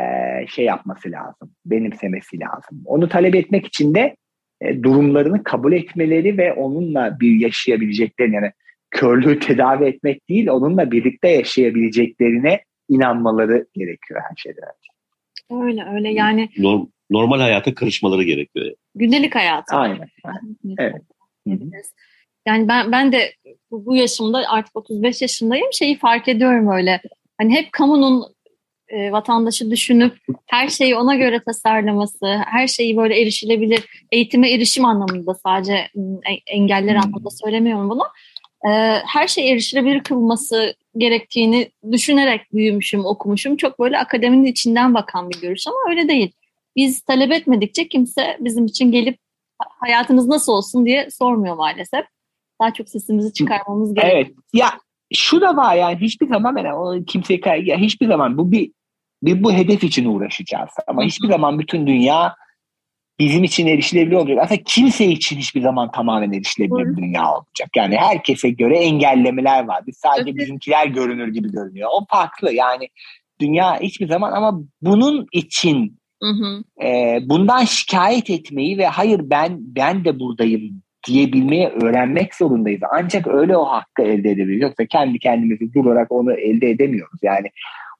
şey 0.48 0.66
yapması 0.66 1.12
lazım, 1.12 1.52
benimsemesi 1.66 2.40
lazım. 2.40 2.82
Onu 2.86 3.10
talep 3.10 3.36
etmek 3.36 3.66
için 3.66 3.96
de 3.96 4.16
e, 4.62 4.84
durumlarını 4.84 5.44
kabul 5.44 5.74
etmeleri 5.74 6.38
ve 6.38 6.54
onunla 6.54 7.20
bir 7.20 7.40
yaşayabilecekleri 7.40 8.34
yani 8.34 8.52
körlüğü 8.96 9.40
tedavi 9.40 9.86
etmek 9.86 10.30
değil, 10.30 10.48
onunla 10.48 10.92
birlikte 10.92 11.28
yaşayabileceklerine 11.28 12.64
inanmaları 12.90 13.68
gerekiyor 13.74 14.22
her 14.30 14.36
şeyden 14.36 14.64
önce. 14.64 15.66
Öyle 15.66 15.86
öyle 15.96 16.10
yani. 16.10 16.50
Norm, 16.58 16.86
normal 17.10 17.40
hayata 17.40 17.76
karışmaları 17.76 18.24
gerekiyor. 18.24 18.72
Gündelik 18.96 19.36
hayata. 19.36 19.78
Aynen. 19.78 20.08
Evet. 20.80 21.02
Yani 22.48 22.68
ben 22.68 22.92
ben 22.92 23.12
de 23.12 23.34
bu 23.72 23.96
yaşımda 23.96 24.44
artık 24.50 24.76
35 24.76 25.22
yaşındayım 25.22 25.68
şeyi 25.74 25.98
fark 25.98 26.28
ediyorum 26.28 26.68
öyle. 26.72 27.02
Hani 27.38 27.56
hep 27.56 27.72
kamunun 27.72 28.36
e, 28.88 29.12
vatandaşı 29.12 29.72
düşünüp 29.72 30.14
her 30.46 30.68
şeyi 30.68 30.96
ona 30.96 31.16
göre 31.16 31.40
tasarlaması, 31.46 32.26
her 32.46 32.68
şeyi 32.68 32.98
böyle 32.98 33.22
erişilebilir, 33.22 33.86
eğitime 34.12 34.52
erişim 34.52 34.86
anlamında 34.86 35.34
sadece 35.34 35.88
engeller 36.48 36.96
anlamında 36.96 37.30
söylemiyorum 37.30 37.90
bunu 37.90 38.04
e, 38.04 38.35
her 39.06 39.28
şey 39.28 39.52
erişilebilir 39.52 40.04
kılması 40.04 40.76
gerektiğini 40.98 41.72
düşünerek 41.92 42.54
büyümüşüm, 42.54 43.06
okumuşum. 43.06 43.58
Çok 43.58 43.80
böyle 43.80 43.98
akademinin 44.00 44.46
içinden 44.46 44.94
bakan 44.94 45.30
bir 45.30 45.42
görüş 45.42 45.68
ama 45.68 45.78
öyle 45.90 46.08
değil. 46.08 46.32
Biz 46.76 47.02
talep 47.02 47.32
etmedikçe 47.32 47.88
kimse 47.88 48.38
bizim 48.40 48.66
için 48.66 48.92
gelip 48.92 49.18
hayatınız 49.60 50.28
nasıl 50.28 50.52
olsun 50.52 50.86
diye 50.86 51.10
sormuyor 51.10 51.56
maalesef. 51.56 52.06
Daha 52.62 52.74
çok 52.74 52.90
sesimizi 52.90 53.34
çıkarmamız 53.34 53.94
gerekiyor. 53.94 54.26
Evet. 54.26 54.36
Ya 54.54 54.70
şu 55.14 55.42
da 55.42 55.56
var 55.58 55.76
yani 55.76 55.98
hiçbir 55.98 56.28
zaman 56.28 56.58
yani 56.58 57.06
kimseye 57.06 57.40
ya 57.64 57.78
hiçbir 57.78 58.08
zaman 58.08 58.38
bu 58.38 58.52
bir 58.52 58.72
bir 59.24 59.44
bu 59.44 59.54
hedef 59.54 59.84
için 59.84 60.06
uğraşacağız 60.06 60.70
ama 60.88 61.04
hiçbir 61.04 61.28
zaman 61.28 61.60
bütün 61.60 61.88
dünya 61.88 62.36
bizim 63.20 63.44
için 63.44 63.68
erişilebilir 63.68 64.16
olacak. 64.16 64.38
Aslında 64.42 64.62
kimse 64.66 65.06
için 65.06 65.38
hiçbir 65.38 65.62
zaman 65.62 65.92
tamamen 65.92 66.32
erişilebilir 66.32 66.98
bir 66.98 67.02
dünya 67.02 67.32
olacak. 67.32 67.70
Yani 67.76 67.98
herkese 67.98 68.50
göre 68.50 68.78
engellemeler 68.78 69.66
var. 69.66 69.84
Biz 69.88 69.98
sadece 69.98 70.30
evet. 70.30 70.40
bizimkiler 70.40 70.88
görünür 70.88 71.28
gibi 71.28 71.52
görünüyor. 71.52 71.90
O 71.94 72.06
farklı 72.10 72.54
yani 72.54 72.90
dünya 73.40 73.80
hiçbir 73.80 74.08
zaman 74.08 74.32
ama 74.32 74.62
bunun 74.82 75.28
için 75.32 76.00
hı 76.24 76.30
hı. 76.30 76.86
E, 76.86 77.20
bundan 77.26 77.66
şikayet 77.66 78.30
etmeyi 78.30 78.78
ve 78.78 78.86
hayır 78.86 79.22
ben 79.24 79.58
ben 79.60 80.06
de 80.06 80.20
buradayım 80.20 80.82
diyebilmeyi 81.08 81.68
öğrenmek 81.68 82.36
zorundayız. 82.36 82.82
Ancak 82.92 83.28
öyle 83.28 83.58
o 83.58 83.66
hakkı 83.66 84.02
elde 84.02 84.32
edebiliriz. 84.32 84.62
Yoksa 84.62 84.86
kendi 84.86 85.20
kendimizi 85.20 85.74
durarak 85.74 86.12
onu 86.12 86.34
elde 86.34 86.70
edemiyoruz. 86.70 87.20
Yani 87.24 87.48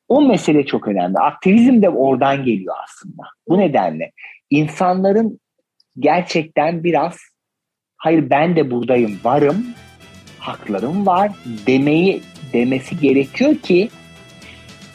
o 0.08 0.22
mesele 0.22 0.66
çok 0.66 0.88
önemli. 0.88 1.18
Aktivizm 1.18 1.82
de 1.82 1.90
oradan 1.90 2.46
geliyor 2.46 2.76
aslında. 2.84 3.24
Bu 3.48 3.58
nedenle 3.58 4.12
insanların 4.60 5.40
gerçekten 6.00 6.84
biraz 6.84 7.18
hayır 7.98 8.30
ben 8.30 8.56
de 8.56 8.72
buradayım, 8.72 9.20
varım, 9.24 9.66
haklarım 10.40 11.06
var 11.06 11.32
demeyi 11.68 12.22
demesi 12.54 13.00
gerekiyor 13.00 13.56
ki 13.56 13.90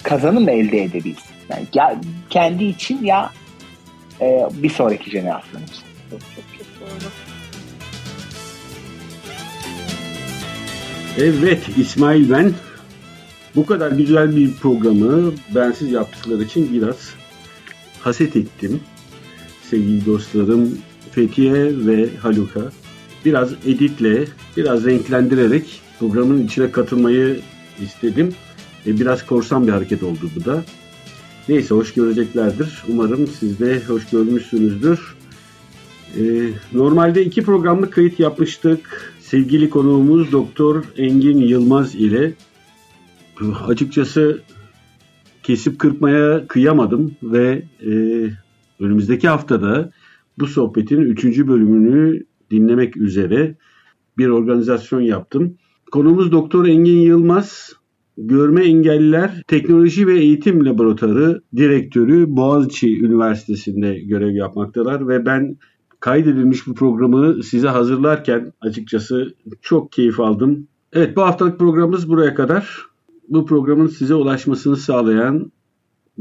kazanım 0.02 0.48
elde 0.48 0.82
edebilsin. 0.82 1.34
Yani 1.48 1.66
ya 1.74 2.00
kendi 2.30 2.64
için 2.64 3.04
ya 3.04 3.30
e, 4.20 4.48
bir 4.52 4.70
sonraki 4.70 5.10
jenerasyon 5.10 5.62
için. 5.62 5.82
Çok 6.10 6.20
çok 6.20 6.44
çok 6.58 6.80
doğru. 6.80 7.10
Evet 11.18 11.68
İsmail 11.76 12.30
ben. 12.30 12.52
Bu 13.56 13.66
kadar 13.66 13.92
güzel 13.92 14.36
bir 14.36 14.54
programı 14.54 15.32
bensiz 15.54 15.92
yaptıkları 15.92 16.42
için 16.42 16.72
biraz 16.72 17.14
haset 18.00 18.36
ettim. 18.36 18.80
Sevgili 19.70 20.06
dostlarım 20.06 20.78
Fethiye 21.10 21.86
ve 21.86 22.08
Haluka. 22.16 22.60
Biraz 23.24 23.52
editle, 23.52 24.24
biraz 24.56 24.84
renklendirerek 24.84 25.80
programın 25.98 26.46
içine 26.46 26.70
katılmayı 26.70 27.40
istedim. 27.82 28.34
E, 28.86 29.00
biraz 29.00 29.26
korsan 29.26 29.66
bir 29.66 29.72
hareket 29.72 30.02
oldu 30.02 30.30
bu 30.36 30.44
da. 30.44 30.64
Neyse 31.48 31.74
hoş 31.74 31.94
göreceklerdir. 31.94 32.82
Umarım 32.88 33.26
siz 33.26 33.60
de 33.60 33.82
hoş 33.86 34.10
görmüşsünüzdür. 34.10 35.14
E, 36.18 36.22
normalde 36.72 37.24
iki 37.24 37.42
programlık 37.42 37.92
kayıt 37.92 38.20
yapmıştık. 38.20 39.14
Sevgili 39.20 39.70
konuğumuz 39.70 40.32
Doktor 40.32 40.84
Engin 40.96 41.38
Yılmaz 41.38 41.94
ile 41.94 42.32
açıkçası 43.66 44.40
kesip 45.42 45.78
kırpmaya 45.78 46.46
kıyamadım 46.46 47.14
ve 47.22 47.62
e, 47.86 47.90
önümüzdeki 48.80 49.28
haftada 49.28 49.90
bu 50.38 50.46
sohbetin 50.46 51.00
üçüncü 51.00 51.48
bölümünü 51.48 52.24
dinlemek 52.50 52.96
üzere 52.96 53.56
bir 54.18 54.28
organizasyon 54.28 55.00
yaptım. 55.00 55.56
Konumuz 55.92 56.32
Doktor 56.32 56.66
Engin 56.66 57.00
Yılmaz, 57.00 57.72
Görme 58.18 58.64
Engelliler 58.64 59.42
Teknoloji 59.46 60.06
ve 60.06 60.18
Eğitim 60.18 60.66
Laboratuvarı 60.66 61.42
Direktörü 61.56 62.36
Boğaziçi 62.36 63.04
Üniversitesi'nde 63.04 63.98
görev 63.98 64.34
yapmaktalar 64.34 65.08
ve 65.08 65.26
ben 65.26 65.56
kaydedilmiş 66.00 66.66
bu 66.66 66.74
programı 66.74 67.42
size 67.42 67.68
hazırlarken 67.68 68.52
açıkçası 68.60 69.34
çok 69.62 69.92
keyif 69.92 70.20
aldım. 70.20 70.66
Evet 70.92 71.16
bu 71.16 71.22
haftalık 71.22 71.58
programımız 71.58 72.08
buraya 72.08 72.34
kadar. 72.34 72.86
Bu 73.28 73.46
programın 73.46 73.86
size 73.86 74.14
ulaşmasını 74.14 74.76
sağlayan 74.76 75.52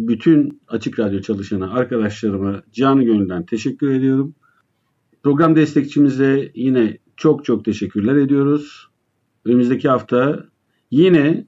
bütün 0.07 0.61
Açık 0.67 0.99
Radyo 0.99 1.21
çalışanı 1.21 1.73
arkadaşlarıma 1.73 2.63
canı 2.71 3.03
gönülden 3.03 3.45
teşekkür 3.45 3.91
ediyorum. 3.91 4.35
Program 5.23 5.55
destekçimize 5.55 6.51
yine 6.55 6.97
çok 7.17 7.45
çok 7.45 7.65
teşekkürler 7.65 8.15
ediyoruz. 8.15 8.87
Önümüzdeki 9.45 9.89
hafta 9.89 10.45
yine 10.91 11.45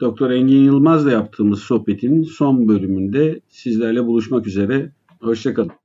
Doktor 0.00 0.30
Engin 0.30 0.64
Yılmaz'la 0.64 1.10
yaptığımız 1.10 1.62
sohbetin 1.62 2.22
son 2.22 2.68
bölümünde 2.68 3.40
sizlerle 3.48 4.06
buluşmak 4.06 4.46
üzere. 4.46 4.92
Hoşçakalın. 5.20 5.81